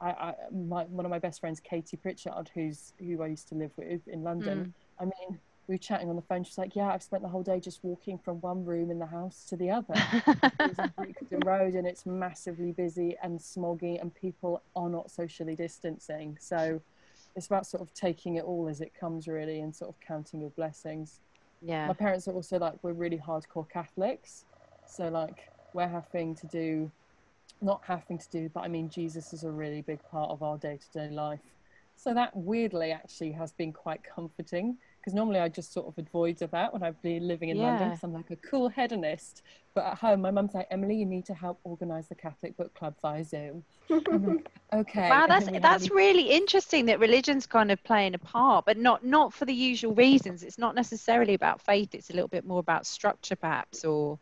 [0.00, 3.54] I, I my, one of my best friends, Katie Pritchard, who's who I used to
[3.54, 4.74] live with in London.
[5.00, 5.02] Mm.
[5.02, 6.44] I mean, we were chatting on the phone.
[6.44, 9.06] She's like, "Yeah, I've spent the whole day just walking from one room in the
[9.06, 9.94] house to the other."
[10.60, 15.54] It's a Brixton Road and it's massively busy and smoggy, and people are not socially
[15.54, 16.36] distancing.
[16.40, 16.80] So
[17.36, 20.40] it's about sort of taking it all as it comes, really, and sort of counting
[20.40, 21.20] your blessings.
[21.64, 21.88] Yeah.
[21.88, 24.44] My parents are also like, we're really hardcore Catholics.
[24.86, 25.38] So, like,
[25.72, 26.92] we're having to do,
[27.62, 30.58] not having to do, but I mean, Jesus is a really big part of our
[30.58, 31.40] day to day life.
[31.96, 36.40] So, that weirdly actually has been quite comforting because normally I just sort of avoid
[36.40, 37.88] of that when I've been living in London Yeah.
[37.90, 39.42] because I'm like a cool hedonist.
[39.74, 42.72] But at home, my mum's like, Emily, you need to help organise the Catholic book
[42.72, 43.64] club via Zoom.
[43.90, 45.10] Like, okay.
[45.10, 48.64] Wow, that's then we had that's really interesting that religion's kind of playing a part,
[48.64, 50.42] but not not for the usual reasons.
[50.42, 51.94] It's not necessarily about faith.
[51.94, 54.18] It's a little bit more about structure, perhaps, or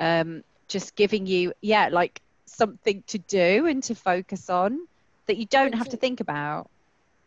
[0.00, 4.80] um, just giving you, yeah, like something to do and to focus on
[5.26, 6.68] that you don't have to to- think about.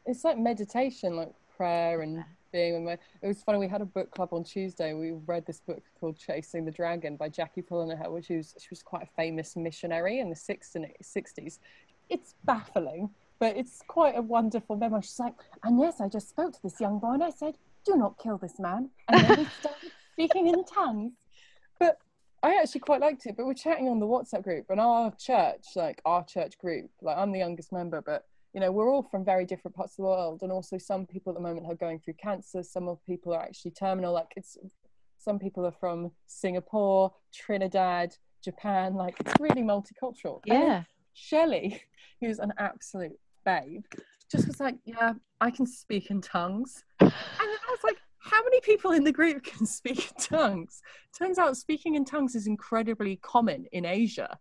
[0.06, 2.26] it's like meditation, like prayer and
[2.56, 2.94] with my.
[3.22, 3.58] It was funny.
[3.58, 4.94] We had a book club on Tuesday.
[4.94, 8.82] We read this book called Chasing the Dragon by Jackie Pullinger, which was she was
[8.82, 11.60] quite a famous missionary in the 60s.
[12.10, 15.02] It's baffling, but it's quite a wonderful memoir.
[15.02, 15.34] She's like,
[15.64, 18.38] and yes, I just spoke to this young boy and I said, "Do not kill
[18.38, 21.14] this man," and then he started speaking in tongues.
[21.80, 22.00] But
[22.42, 23.36] I actually quite liked it.
[23.36, 27.18] But we're chatting on the WhatsApp group, and our church, like our church group, like
[27.18, 28.26] I'm the youngest member, but
[28.56, 31.32] you know we're all from very different parts of the world and also some people
[31.32, 34.58] at the moment are going through cancer some of people are actually terminal like it's
[35.18, 40.40] some people are from singapore trinidad japan like it's really multicultural.
[40.46, 40.84] Yeah,
[41.14, 41.82] shelley
[42.22, 43.84] who's an absolute babe
[44.32, 46.84] just was like yeah i can speak in tongues.
[47.02, 50.82] And i was like how many people in the group can speak in tongues?
[51.16, 54.40] Turns out speaking in tongues is incredibly common in asia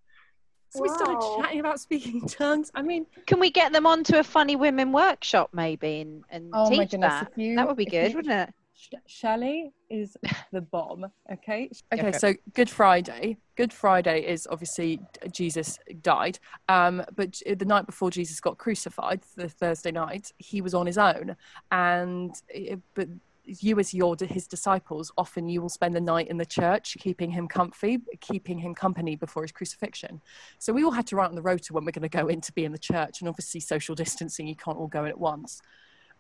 [0.75, 4.25] so we started chatting about speaking tongues i mean can we get them onto a
[4.25, 7.33] funny women workshop maybe and, and Oh my teach goodness, that?
[7.33, 8.55] if you- that would be good, you- wouldn't it?
[8.77, 10.17] Sh- Shelley is
[10.53, 11.07] the bomb.
[11.33, 11.71] Okay.
[11.93, 12.11] Okay.
[12.13, 13.37] So Good Friday.
[13.57, 15.01] Good Friday is obviously
[15.33, 20.75] Jesus died, um, but the night before Jesus got crucified, the Thursday night, he was
[20.75, 21.37] on his own,
[21.71, 23.09] and it, but
[23.47, 27.31] you as your his disciples often you will spend the night in the church keeping
[27.31, 30.21] him comfy keeping him company before his crucifixion
[30.59, 32.41] so we all had to write on the rota when we're going to go in
[32.41, 35.19] to be in the church and obviously social distancing you can't all go in at
[35.19, 35.61] once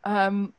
[0.05, 0.53] um,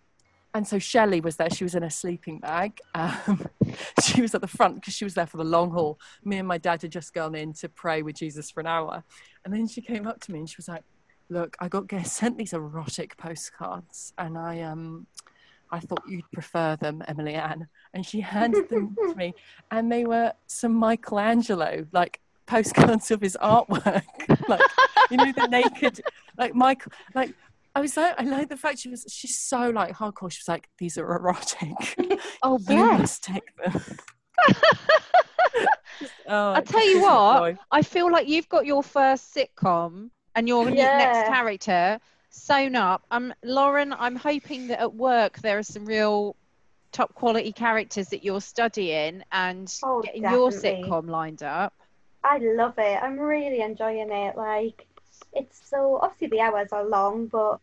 [0.55, 1.49] and so Shelley was there.
[1.49, 2.79] She was in a sleeping bag.
[2.93, 3.45] Um,
[4.01, 5.99] she was at the front because she was there for the long haul.
[6.23, 9.03] Me and my dad had just gone in to pray with Jesus for an hour,
[9.43, 10.83] and then she came up to me and she was like,
[11.27, 15.07] "Look, I got sent these erotic postcards, and I um,
[15.71, 19.33] I thought you'd prefer them, Emily Ann." And she handed them to me,
[19.71, 24.03] and they were some Michelangelo like postcards of his artwork,
[24.47, 24.61] like
[25.11, 26.01] you know the naked,
[26.37, 27.33] like Michael, like
[27.73, 30.31] I was like, I like the fact she was, she's so like hardcore.
[30.31, 31.95] She was like, these are erotic.
[32.43, 32.99] Oh, you bless.
[32.99, 33.81] must take them.
[36.27, 37.57] oh, I it tell you what.
[37.71, 40.97] I feel like you've got your first sitcom and your Yeah.
[40.97, 41.99] next character
[42.35, 43.03] sewn up.
[43.11, 46.35] Um, Lauren, I'm hoping that at work there are some real
[46.91, 51.73] top quality characters that you're studying and Oh, getting your sitcom lined up.
[52.23, 53.01] I love it.
[53.01, 54.37] I'm really enjoying it.
[54.37, 54.87] Like,
[55.33, 57.59] it's so obviously the hours are long, but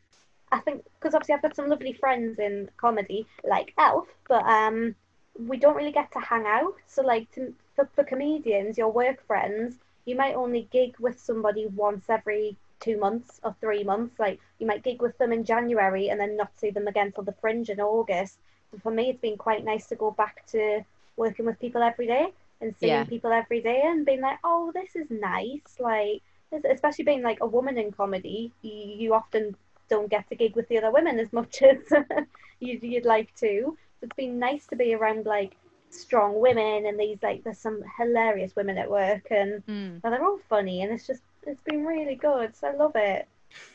[0.50, 4.94] I think because obviously I've got some lovely friends in comedy, like Elf, but um,
[5.38, 6.74] we don't really get to hang out.
[6.86, 11.66] So like to, for, for comedians, your work friends, you might only gig with somebody
[11.66, 14.18] once every two months or three months.
[14.18, 17.24] Like you might gig with them in January and then not see them again till
[17.24, 18.38] the fringe in August.
[18.70, 20.84] But for me, it's been quite nice to go back to
[21.16, 22.26] working with people every day
[22.60, 23.04] and seeing Yeah.
[23.04, 25.78] people every day and being like, oh, this is nice.
[25.80, 26.22] Like,
[26.70, 29.56] especially being like a woman in comedy, you, you often
[29.88, 31.78] don't get to gig with the other women as much as
[32.60, 33.76] you'd, you'd like to.
[34.00, 35.56] So it's been nice to be around like
[35.90, 40.00] strong women and these like there's some hilarious women at work and Mm.
[40.02, 43.26] they're all funny and it's just it's been really good so i love it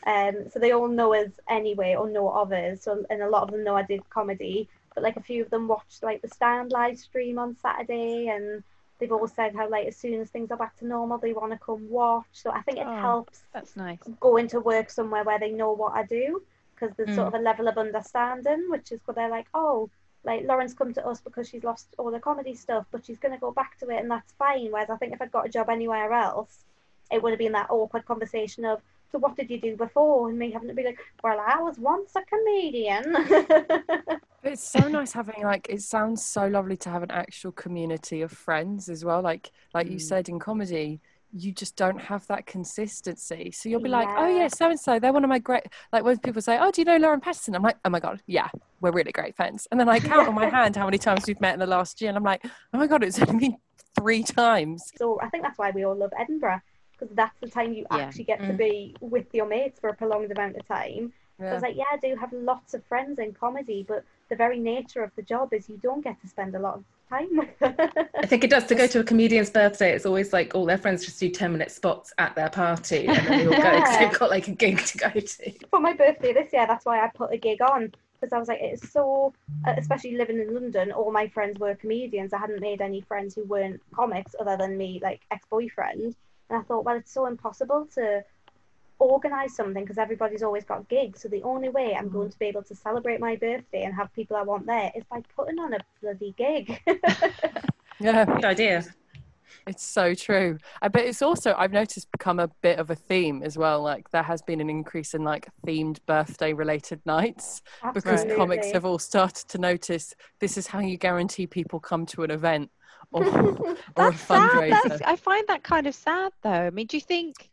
[0.06, 3.42] um so they all know us anyway or know of us so and a lot
[3.42, 6.28] of them know i did comedy but like a few of them watched like the
[6.28, 8.62] stand live stream on saturday and
[8.98, 11.52] they've all said how like as soon as things are back to normal they want
[11.52, 13.00] to come watch so i think it Oh.
[13.00, 13.98] helps That's nice.
[14.20, 16.42] go into work somewhere where they know what i do
[16.74, 19.90] because there's sort of a level of understanding which is where they're like oh
[20.24, 23.32] like Lauren's come to us because she's lost all the comedy stuff, but she's going
[23.32, 24.70] to go back to it, and that's fine.
[24.72, 26.64] Whereas I think if I'd got a job anywhere else,
[27.10, 28.80] it would have been that awkward conversation of,
[29.10, 30.28] so what did you do before?
[30.28, 33.16] And me having to be like, well, I was once a comedian.
[34.44, 38.30] It's so nice having like it sounds so lovely to have an actual community of
[38.30, 39.20] friends as well.
[39.20, 40.00] Like like you Mm.
[40.00, 41.00] said in comedy,
[41.32, 43.50] you just don't have that consistency.
[43.50, 44.42] So you'll be like, oh Yeah.
[44.42, 45.64] yeah, so and so, they're one of my great.
[45.92, 47.56] Like when people say, oh, do you know Lauren Pattison?
[47.56, 48.48] I'm like, oh my god, yeah,
[48.80, 49.66] we're really great friends.
[49.72, 52.00] And then I count on my hand how many times we've met in the last
[52.00, 53.56] year, and I'm like, oh my god, it's only been
[53.98, 54.84] three times.
[54.96, 56.60] so I think that's why we all love Edinburgh
[56.98, 57.98] because that's the time you Yeah.
[58.06, 58.56] actually get to Mm.
[58.58, 61.12] be with your mates for a prolonged amount of time.
[61.40, 64.34] So I was like, yeah, I do have lots of friends in comedy, but the
[64.34, 67.48] very nature of the job is you don't get to spend a lot of time.
[68.16, 69.92] I think it does to go to a comedian's birthday.
[69.94, 73.16] It's always like all their friends just do 10 minute spots at their party and
[73.24, 73.98] then they all go because Yeah.
[74.08, 75.52] they've got like a gig to go to.
[75.70, 78.48] for my birthday this year, that's why I put a gig on because I was
[78.48, 79.32] like, it's so,
[79.64, 82.32] uh, especially living in London, all my friends were comedians.
[82.32, 86.16] I hadn't made any friends who weren't comics other than me, like ex boyfriend.
[86.50, 88.24] And I thought, well, it's so impossible to
[88.98, 91.22] organise something because everybody's always got gigs.
[91.22, 92.32] So the only way I'm going mm.
[92.32, 95.22] to be able to celebrate my birthday and have people I want there is by
[95.36, 96.80] putting on a bloody gig.
[98.00, 98.24] Yeah.
[98.24, 98.84] Good idea.
[99.66, 100.58] It's so true.
[100.80, 103.82] But it's also I've noticed become a bit of a theme as well.
[103.82, 108.84] Like there has been an increase in like themed birthday related nights because comics have
[108.84, 112.70] all started to notice this is how you guarantee people come to an event
[113.12, 113.24] or,
[113.96, 114.64] or a That's sad.
[114.70, 116.50] That's, I find that kind of sad, though.
[116.50, 117.50] I mean, do you think?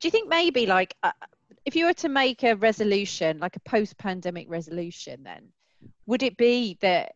[0.00, 1.12] Do you think maybe like uh,
[1.64, 5.52] if you were to make a resolution, like a post-pandemic resolution, then
[6.06, 7.12] would it be that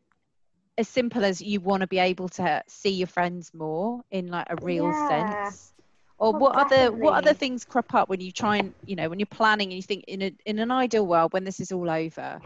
[0.79, 4.47] as simple as you want to be able to see your friends more in like
[4.49, 4.93] a real Yeah.
[4.93, 5.73] sense?
[6.19, 9.09] Or Well, what other what other things crop up when you try and you know
[9.09, 11.73] when you're planning and you think in a in an ideal world when this is
[11.73, 12.41] all over,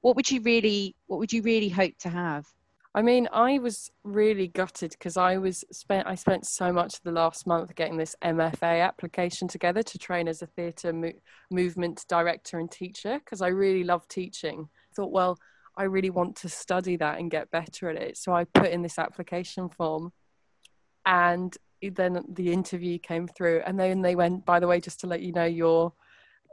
[0.00, 2.46] what would you really what would you really hope to have?
[2.98, 6.08] I mean, I was really gutted because I was spent.
[6.08, 10.26] I spent so much of the last month getting this MFA application together to train
[10.26, 11.12] as a theatre mo-
[11.48, 14.68] movement director and teacher because I really love teaching.
[14.96, 15.38] thought, well,
[15.76, 18.16] I really want to study that and get better at it.
[18.16, 20.12] So I put in this application form,
[21.06, 25.06] and then the interview came through, and then they went, by the way, just to
[25.06, 25.92] let you know, your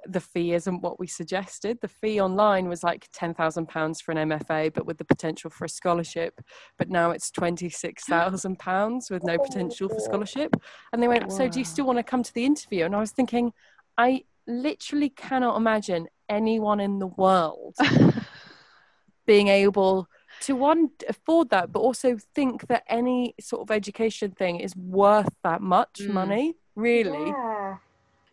[0.07, 1.79] the fee isn't what we suggested.
[1.81, 5.49] The fee online was like ten thousand pounds for an MFA, but with the potential
[5.49, 6.39] for a scholarship.
[6.77, 10.55] But now it's twenty six thousand pounds with no potential for scholarship.
[10.93, 12.99] And they went, "So do you still want to come to the interview?" And I
[12.99, 13.51] was thinking,
[13.97, 17.75] I literally cannot imagine anyone in the world
[19.25, 20.07] being able
[20.41, 25.33] to one afford that, but also think that any sort of education thing is worth
[25.43, 26.13] that much Mm.
[26.13, 26.55] money.
[26.75, 27.54] Really Yeah.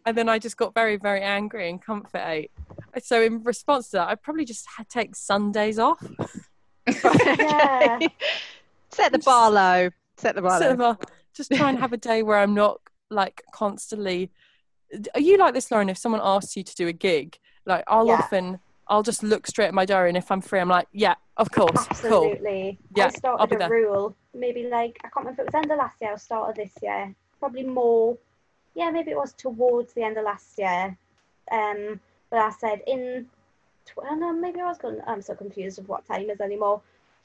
[0.07, 2.51] And then I just got very, very angry and comfort ate.
[3.03, 6.03] So in response to that, I probably just had to take Sundays off.
[7.39, 7.99] Yeah.
[8.91, 9.91] Set the bar low.
[10.17, 10.91] Set the bar Sort low.
[10.91, 12.81] of, uh, just try and have a day where I'm not
[13.11, 14.31] like constantly.
[15.15, 15.89] Are you like this, Lauren?
[15.89, 18.15] If someone asks you to do a gig, like I'll Yeah.
[18.15, 21.15] often, I'll just look straight at my diary, and if I'm free, I'm like, yeah,
[21.39, 22.27] of course, cool.
[22.27, 22.79] Absolutely.
[22.95, 23.71] Yeah, I I'll be started a there.
[23.71, 26.51] rule, maybe like, I can't remember if it was end of last year or start
[26.51, 27.15] of this year.
[27.39, 28.19] Probably more,
[28.75, 30.97] yeah, maybe it was towards the end of last year.
[31.51, 32.01] Um,
[32.31, 33.27] but I said in,
[33.87, 36.83] tw- oh no, maybe I was going, I'm so confused of what time is anymore.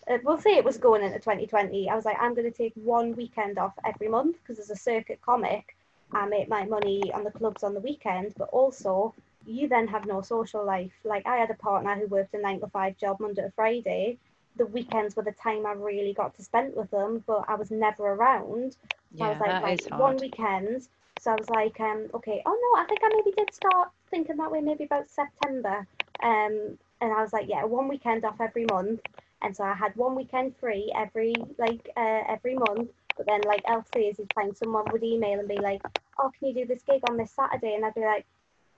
[0.09, 1.89] Uh, we'll say it was going into 2020.
[1.89, 4.75] I was like, I'm going to take one weekend off every month because as a
[4.75, 5.75] circuit comic,
[6.13, 9.13] I make my money on the clubs on the weekend, but also
[9.45, 10.93] you then have no social life.
[11.03, 14.17] Like I had a partner who worked a nine to five job Monday to Friday.
[14.55, 17.71] The weekends were the time I really got to spend with them, but I was
[17.71, 18.77] never around.
[19.17, 20.87] So I Yeah, was like, is one weekend.
[21.19, 24.37] So I was like, um, okay, oh no, I think I maybe did start thinking
[24.37, 25.87] that way maybe about September.
[26.23, 29.01] Um, and I was like, yeah, one weekend off every month.
[29.41, 32.89] And so I had one weekend free every like uh, every month.
[33.15, 35.81] But then, like Elsie, is you'd someone would email and be like,
[36.19, 38.25] "Oh, can you do this gig on this Saturday?" And I'd be like,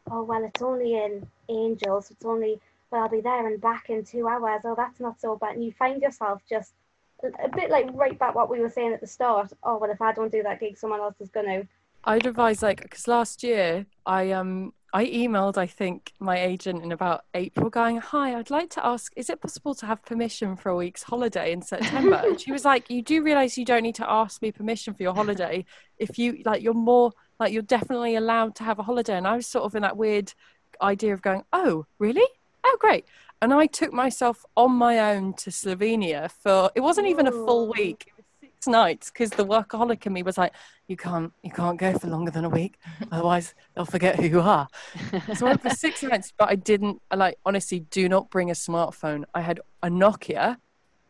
[0.10, 2.12] "Oh, well, it's only in Angels.
[2.12, 2.60] It's only,
[2.90, 4.62] well, I'll be there and back in two hours.
[4.64, 6.74] Oh, that's not so bad." And you find yourself just
[7.24, 9.52] a, a bit like right back what we were saying at the start.
[9.64, 11.68] Oh, well, if I don't do that gig, someone else is gonna.
[12.04, 16.92] I'd advise like because last year I um I emailed I think my agent in
[16.92, 20.70] about April going hi I'd like to ask is it possible to have permission for
[20.70, 22.22] a week's holiday in September?
[22.26, 25.04] And she was like you do realize you don't need to ask me permission for
[25.04, 25.66] your holiday
[25.98, 29.18] if you like you're more like you're definitely allowed to have a holiday.
[29.18, 30.34] And I was sort of in that weird
[30.82, 32.28] idea of going oh really?
[32.64, 33.06] Oh great.
[33.42, 37.68] And I took myself on my own to Slovenia for it wasn't even a full
[37.68, 38.06] week.
[38.08, 38.19] it was six
[38.68, 40.54] nights because the workaholic in me was like
[40.88, 42.78] you can't you can't go for longer than a week
[43.12, 44.68] otherwise they'll forget who you are.
[45.36, 48.54] So I went for six nights but I didn't like honestly do not bring a
[48.54, 49.24] smartphone.
[49.34, 50.58] I had a Nokia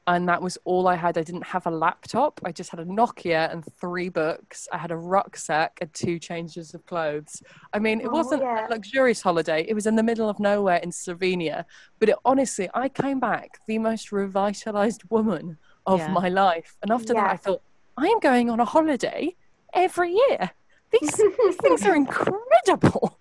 [0.08, 1.20] and that was all I had.
[1.20, 2.40] I didn't have a laptop.
[2.44, 4.68] I just had a Nokia and three books.
[4.72, 7.44] I had a rucksack and two changes of clothes.
[7.74, 8.68] I mean it Oh, wasn't yeah.
[8.68, 9.66] a luxurious holiday.
[9.68, 11.66] It was in the middle of nowhere in Slovenia.
[12.00, 16.08] But it, honestly I came back the most revitalized woman of Yeah.
[16.10, 17.62] my life and after that I thought
[17.98, 19.36] I am going on a holiday
[19.74, 20.52] every year
[20.92, 23.18] these, these things are incredible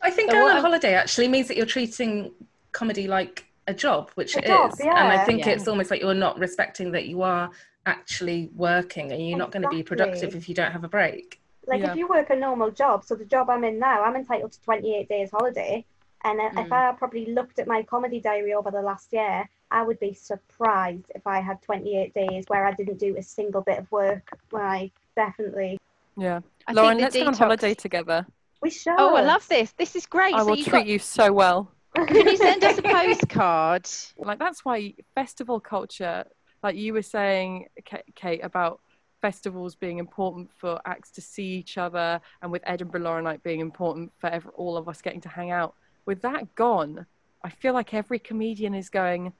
[0.00, 2.32] I think So going on I'm- holiday actually means that you're treating
[2.72, 4.80] comedy like a job, which A it job, is.
[4.80, 5.52] And I think Yeah.
[5.52, 7.50] it's almost like you're not respecting that you are
[7.86, 11.40] actually working and you're not going to be productive if you don't have a break.
[11.66, 11.92] Like Yeah.
[11.92, 14.60] if you work a normal job, so the job I'm in now, I'm entitled to
[14.60, 15.86] 28 days holiday.
[16.24, 16.72] And uh, if Mm.
[16.72, 21.10] I probably looked at my comedy diary over the last year, I would be surprised
[21.14, 24.38] if I had 28 days where I didn't do a single bit of work.
[24.52, 25.78] Like definitely,
[26.16, 28.26] yeah I Lauren let's the go on holiday together
[28.62, 28.94] we should.
[28.96, 29.72] Oh, I love this.
[29.72, 30.34] This is great.
[30.34, 33.88] I so will you've treat got, you so well Can you send us a postcard?
[34.16, 36.24] like that's why festival culture
[36.62, 37.66] like you were saying
[38.14, 38.80] kate about
[39.20, 43.60] festivals being important for acts to see each other and with edinburgh Lauren Night being
[43.60, 45.74] important for ev all of us getting to hang out
[46.06, 47.06] with that gone
[47.42, 49.32] i feel like every comedian is going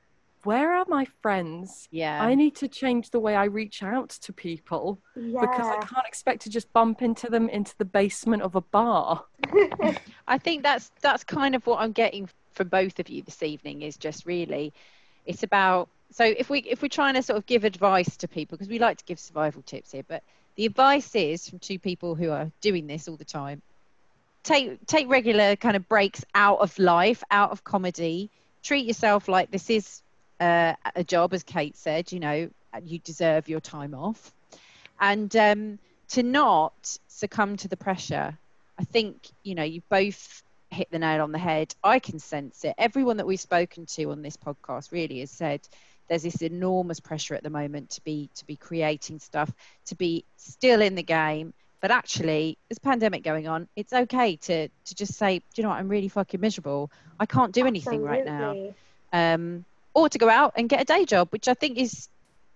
[0.44, 2.22] where are my friends Yeah.
[2.22, 5.40] i need to change the way i reach out to people Yeah.
[5.40, 9.24] because i can't expect to just bump into them into the basement of a bar
[10.26, 13.82] I think that's that's kind of what I'm getting from both of you this evening
[13.82, 14.72] is just really
[15.26, 18.56] it's about so if we if we're trying to sort of give advice to people
[18.56, 20.22] because we like to give survival tips here but
[20.56, 23.60] the advice is from two people who are doing this all the time
[24.44, 28.30] take take regular kind of breaks out of life out of comedy
[28.62, 30.00] treat yourself like this is
[30.44, 32.50] uh, a job as Kate said you know
[32.84, 34.32] you deserve your time off
[35.00, 35.78] and um,
[36.08, 38.36] to not succumb to the pressure
[38.78, 40.42] I think you know you both
[40.74, 41.74] hit the nail on the head.
[41.82, 42.74] I can sense it.
[42.76, 45.60] Everyone that we've spoken to on this podcast really has said
[46.08, 49.50] there's this enormous pressure at the moment to be to be creating stuff,
[49.86, 51.54] to be still in the game.
[51.80, 53.68] But actually, there's a pandemic going on.
[53.76, 55.78] It's okay to to just say, do you know what?
[55.78, 56.90] I'm really fucking miserable.
[57.18, 58.74] I can't do anything right now.
[59.12, 59.64] Um,
[59.94, 62.08] or to go out and get a day job, which I think is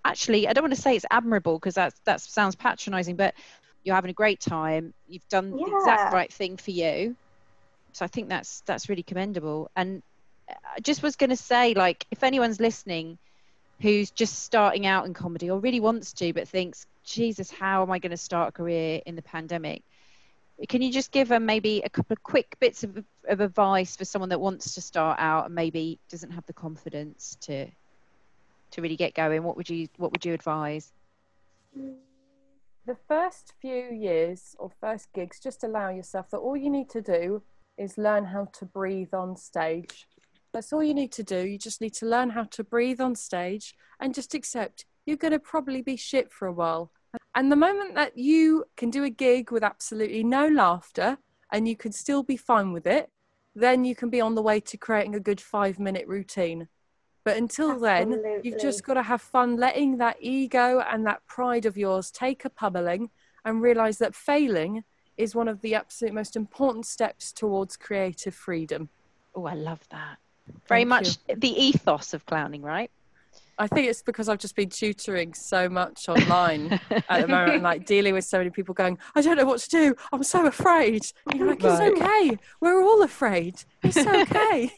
[0.04, 3.34] actually I don't want to say it's admirable because that that sounds patronising, but
[3.84, 4.92] you're having a great time.
[5.08, 7.16] You've done the exact right thing for you.
[7.92, 9.70] So I think that's that's really commendable.
[9.74, 10.02] And
[10.48, 13.18] uh, I just was going to say, like, if anyone's listening
[13.80, 17.90] who's just starting out in comedy or really wants to, but thinks, Jesus, how am
[17.90, 19.82] I going to start a career in the pandemic?
[20.68, 24.04] Can you just give them maybe a couple of quick bits of, of advice for
[24.04, 27.66] someone that wants to start out and maybe doesn't have the confidence to
[28.72, 29.44] to really get going?
[29.44, 30.92] What would you What would you advise?
[32.88, 37.02] the first few years or first gigs, just allow yourself that all you need to
[37.02, 37.42] do
[37.76, 40.08] is learn how to breathe on stage.
[40.54, 41.46] That's all you need to do.
[41.46, 45.32] You just need to learn how to breathe on stage and just accept you're going
[45.32, 46.90] to probably be shit for a while.
[47.34, 51.18] And the moment that you can do a gig with absolutely no laughter
[51.52, 53.10] and you can still be fine with it,
[53.54, 56.68] then you can be on the way to creating a good five minute routine.
[57.24, 61.66] But until then, you've just got to have fun letting that ego and that pride
[61.66, 63.10] of yours take a pummeling
[63.44, 64.84] and realize that failing
[65.16, 68.88] is one of the absolute most important steps towards creative freedom.
[69.34, 70.18] Oh, I love that.
[70.68, 72.90] Very Thank much the ethos of clowning, right?
[73.58, 76.78] I think it's because I've just been tutoring so much online
[77.08, 79.60] at the moment and like dealing with so many people going, I don't know what
[79.60, 79.94] to do.
[80.12, 81.02] I'm so afraid.
[81.30, 81.92] And you're like, Right.
[81.92, 82.38] it's okay.
[82.60, 83.56] We're all afraid.
[83.82, 84.70] It's okay.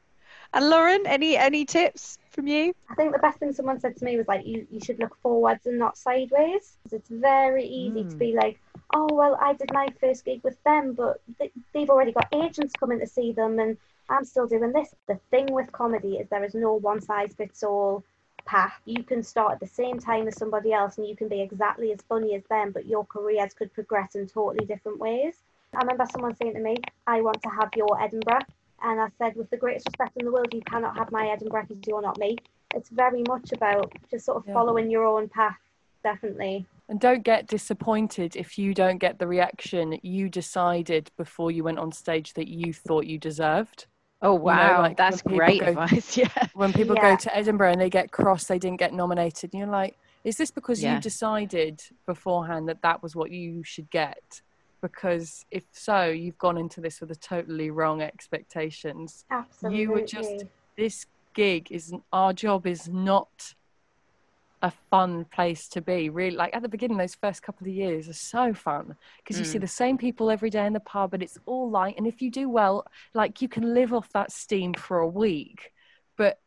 [0.52, 2.72] and Lauren, any any tips from you?
[2.90, 5.16] I think the best thing someone said to me was like, you, you should look
[5.22, 6.76] forwards and not sideways.
[6.82, 8.18] 'Cause It's very easy to Mm.
[8.18, 8.58] be like,
[8.94, 12.72] oh, well, I did my first gig with them, but th- they've already got agents
[12.78, 13.76] coming to see them and
[14.08, 14.92] I'm still doing this.
[15.06, 18.04] The thing with comedy is there is no one size fits all
[18.44, 18.74] path.
[18.84, 21.92] You can start at the same time as somebody else and you can be exactly
[21.92, 25.34] as funny as them, but your careers could progress in totally different ways.
[25.74, 26.76] I remember someone saying to me,
[27.06, 28.46] I want to have your Edinburgh.
[28.82, 31.66] And I said, with the greatest respect in the world, you cannot have my Edinburgh
[31.68, 32.36] because you're not me.
[32.74, 34.54] It's very much about just sort of Yeah.
[34.54, 35.56] following your own path,
[36.02, 36.66] definitely.
[36.88, 41.78] And don't get disappointed if you don't get the reaction you decided before you went
[41.78, 43.86] on stage that you thought you deserved.
[44.24, 46.16] Oh know, wow, like, that's great go- advice.
[46.22, 46.28] Yeah.
[46.54, 47.10] When people Yeah.
[47.12, 49.50] go to Edinburgh and they get cross, they didn't get nominated.
[49.52, 50.94] And you're like, is this because Yeah.
[50.94, 54.40] you decided beforehand that that was what you should get?
[54.80, 59.24] Because if so, you've gone into this with a totally wrong expectations.
[59.30, 59.80] Absolutely.
[59.80, 60.44] You were just
[60.76, 63.54] this gig is our job is not
[64.64, 66.36] a fun place to be really.
[66.36, 69.58] Like at the beginning those first couple of years are so fun because you see
[69.58, 69.62] Mm.
[69.62, 72.30] the same people every day in the pub and it's all light and if you
[72.30, 75.72] do well like you can live off that steam for a week.
[76.16, 76.40] But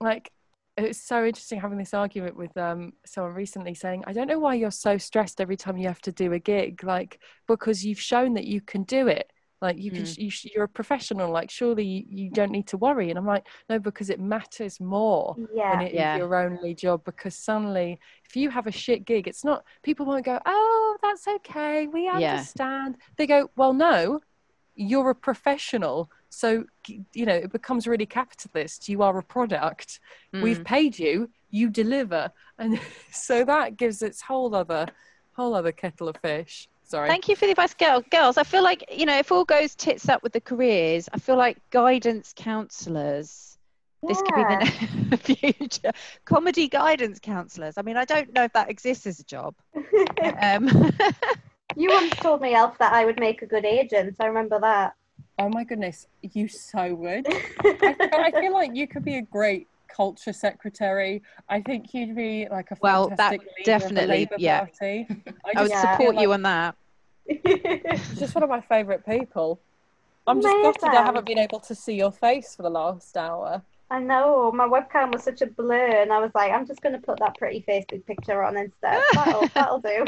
[0.00, 0.32] like
[0.76, 4.54] it's so interesting having this argument with um someone recently saying i don't know why
[4.54, 8.34] you're so stressed every time you have to do a gig like because you've shown
[8.34, 10.18] that you can do it like you can Mm.
[10.18, 13.46] you, you're a professional like surely you, you don't need to worry and i'm like
[13.68, 15.80] no because it matters more when yeah.
[15.80, 16.16] it is Yeah.
[16.16, 20.24] your only job because suddenly if you have a shit gig it's not people won't
[20.24, 22.14] go oh that's okay we Yeah.
[22.14, 24.20] understand they go well no
[24.76, 29.98] you're a professional so you know it becomes really capitalist you are a product
[30.42, 30.64] we've Mm.
[30.64, 32.78] paid you you deliver and
[33.10, 34.86] so that gives its whole other
[35.32, 38.02] whole other kettle of fish sorry Thank you for the advice, girl.
[38.10, 41.18] Girls, I feel like, you know, if all goes tits up with the careers, I
[41.18, 43.58] feel like guidance counselors,
[44.06, 44.44] this could be
[45.10, 45.16] the
[45.52, 45.92] future.
[46.24, 47.74] Comedy guidance counselors.
[47.76, 49.54] I mean, I don't know if that exists as a job.
[50.42, 50.68] Um,
[51.76, 54.16] you once told me, Elf, that I would make a good agent.
[54.20, 54.94] I remember that.
[55.38, 57.26] oh my goodness you so would
[57.64, 61.22] I, I feel like you could be a great culture secretary.
[61.48, 64.60] I think you'd be like a Well, that fantastic leader definitely, of the yeah.
[64.60, 65.06] Party.
[65.44, 65.80] I I would Yeah.
[65.80, 66.74] support feel you on that.
[67.28, 67.40] She's
[68.18, 69.60] just one of my favourite people.
[70.26, 73.62] I'm just gutted I haven't been able to see your face for the last hour.
[73.90, 76.92] I know my webcam was such a blur, and I was like, I'm just going
[76.94, 79.02] to put that pretty Facebook picture on instead.
[79.14, 80.04] That'll, that'll do.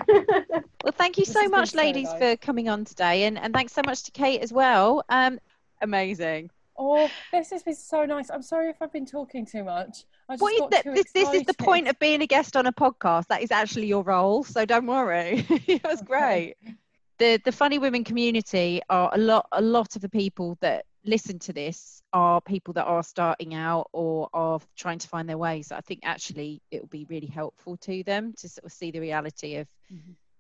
[0.85, 2.19] Well, thank you This so has been much, so ladies, nice.
[2.19, 5.03] for coming on today, and, and thanks so much to Kate as well.
[5.09, 5.41] Um,
[5.81, 6.51] amazing.
[6.83, 8.31] Oh, this has been so nice.
[8.31, 10.05] I'm sorry if I've been talking too much.
[10.31, 10.85] I just What is got that?
[10.85, 13.27] too This, this is the point of being a guest on a podcast.
[13.27, 15.45] That is actually your role, so don't worry.
[15.51, 16.07] it was Okay.
[16.07, 16.77] great.
[17.19, 19.47] The the funny women community are a lot.
[19.53, 23.89] A lot of the people that listen to this are people that are starting out
[23.93, 25.61] or are trying to find their way.
[25.61, 28.91] So I think actually it will be really helpful to them to sort of see
[28.91, 29.69] the reality of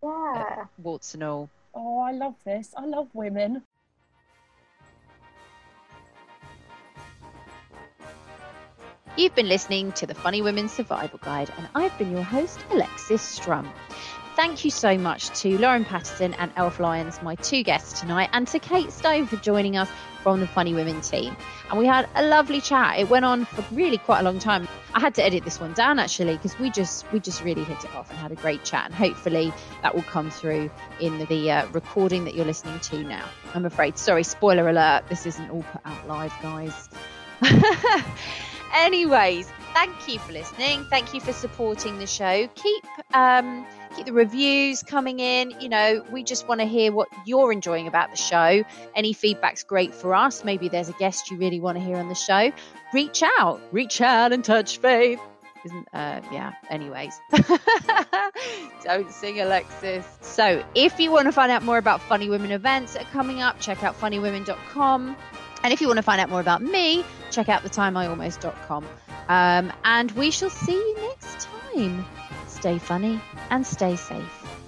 [0.02, 0.64] yeah.
[0.78, 1.50] warts and all.
[1.74, 2.72] Oh, I love this.
[2.76, 3.62] I love women.
[9.16, 13.20] You've been listening to the Funny Women Survival Guide, and I've been your host, Alexis
[13.20, 13.68] Strum.
[14.36, 18.46] Thank you so much to Lauren Pattison and Elf Lyons, my two guests tonight, and
[18.48, 19.90] to Kate Stone for joining us
[20.22, 21.36] from the Funny Women team.
[21.68, 23.00] And we had a lovely chat.
[23.00, 24.68] It went on for really quite a long time.
[24.94, 27.82] I had to edit this one down actually because we just we just really hit
[27.84, 28.86] it off and had a great chat.
[28.86, 29.52] And hopefully
[29.82, 33.24] that will come through in the, uh, recording that you're listening to now.
[33.54, 33.98] I'm afraid.
[33.98, 35.08] Sorry, spoiler alert.
[35.08, 36.88] This isn't all put out live, guys.
[38.74, 40.84] Anyways, thank you for listening.
[40.90, 42.48] Thank you for supporting the show.
[42.54, 43.66] Keep um,
[43.96, 45.52] keep the reviews coming in.
[45.60, 48.64] You know, we just want to hear what you're enjoying about the show.
[48.94, 50.44] Any feedback's great for us.
[50.44, 52.52] Maybe there's a guest you really want to hear on the show.
[52.92, 55.20] Reach out, reach out and touch faith.
[55.64, 56.54] Isn't uh yeah.
[56.70, 57.20] Anyways,
[58.84, 60.06] don't sing Alexis.
[60.22, 63.42] So if you want to find out more about Funny Women events that are coming
[63.42, 65.16] up, check out funnywomen.com.
[65.62, 68.86] And if you want to find out more about me, check out thetimeIalmost.com.
[69.28, 72.04] Um, and we shall see you next time.
[72.48, 73.20] Stay funny
[73.50, 74.59] and stay safe.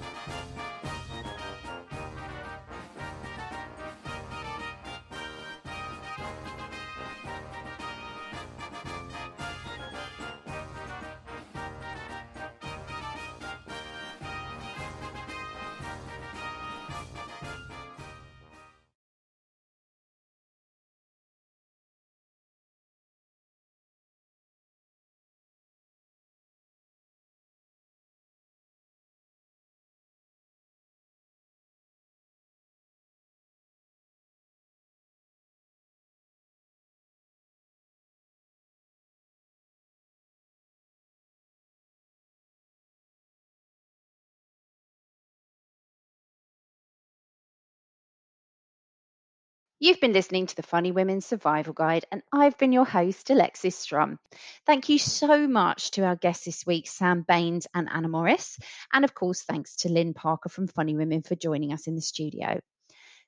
[49.83, 53.74] You've been listening to the Funny Women Survival Guide, and I've been your host, Alexis
[53.74, 54.20] Strum.
[54.64, 58.61] Thank you so much to our guests this week, Sam Baines and Anna Morris.
[58.93, 62.01] And of course, thanks to Lynne Parker from Funny Women for joining us in the
[62.01, 62.61] studio.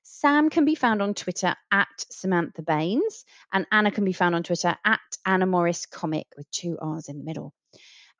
[0.03, 4.43] Sam can be found on Twitter at Samantha Baines, and Anna can be found on
[4.43, 7.51] Twitter at Anna Morris Comic with two R's in the middle.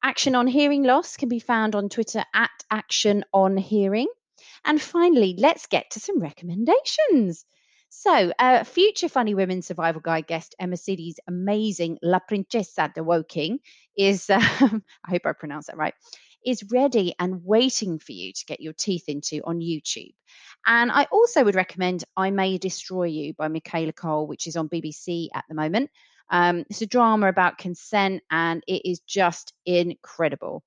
[0.04, 4.10] Action on Hearing Loss can be found on Twitter at Action on Hearing.
[4.66, 7.46] And finally, let's get to some recommendations.
[7.98, 13.60] So, uh, future Funny Women Survival Guide guest Emma Sidi's amazing La Princesa de Woking
[13.98, 15.94] is, uh, I hope I pronounced that right,
[16.46, 20.14] is ready and waiting for you to get your teeth into on YouTube.
[20.68, 24.68] And I also would recommend I May Destroy You by Michaela Coel, which is on
[24.68, 25.90] BBC at the moment.
[26.30, 30.64] Um, it's a drama about consent and it is just incredible.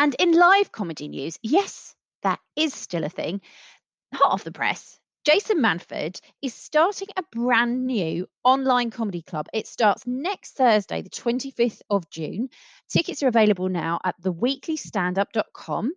[0.00, 3.40] And in live comedy news, yes, that is still a thing.
[4.14, 9.46] Hot off the press, Jason Manford is starting a brand new online comedy club.
[9.52, 12.48] It starts next Thursday, the 25th of June.
[12.88, 15.92] Tickets are available now at theweeklystandup.com.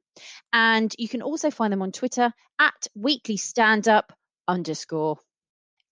[0.54, 4.04] And you can also find them on Twitter at weeklystandup
[4.48, 5.18] underscore.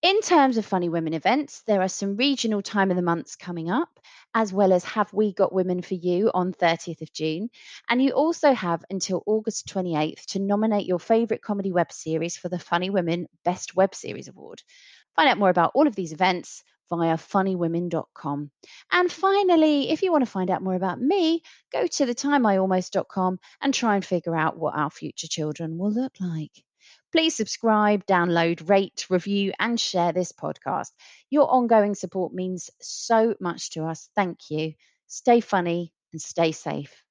[0.03, 3.71] In terms of Funny Women events, there are some regional time of the months coming
[3.71, 4.01] up,
[4.35, 7.49] as well as Have We Got Women for You on 30th of June.
[7.89, 12.49] And you also have until August 28th to nominate your favourite comedy web series for
[12.49, 14.61] the Funny Women Best Web Series Award.
[15.15, 18.51] Find out more about all of these events via funnywomen.com.
[18.91, 23.73] And finally, if you want to find out more about me, go to thetimeIalmost.com and
[23.73, 26.51] try and figure out what our future children will look like.
[27.13, 30.91] Please subscribe, download, rate, review, and share this podcast.
[31.29, 34.09] Your ongoing support means so much to us.
[34.15, 34.73] Thank you.
[35.07, 37.02] Stay funny and stay safe.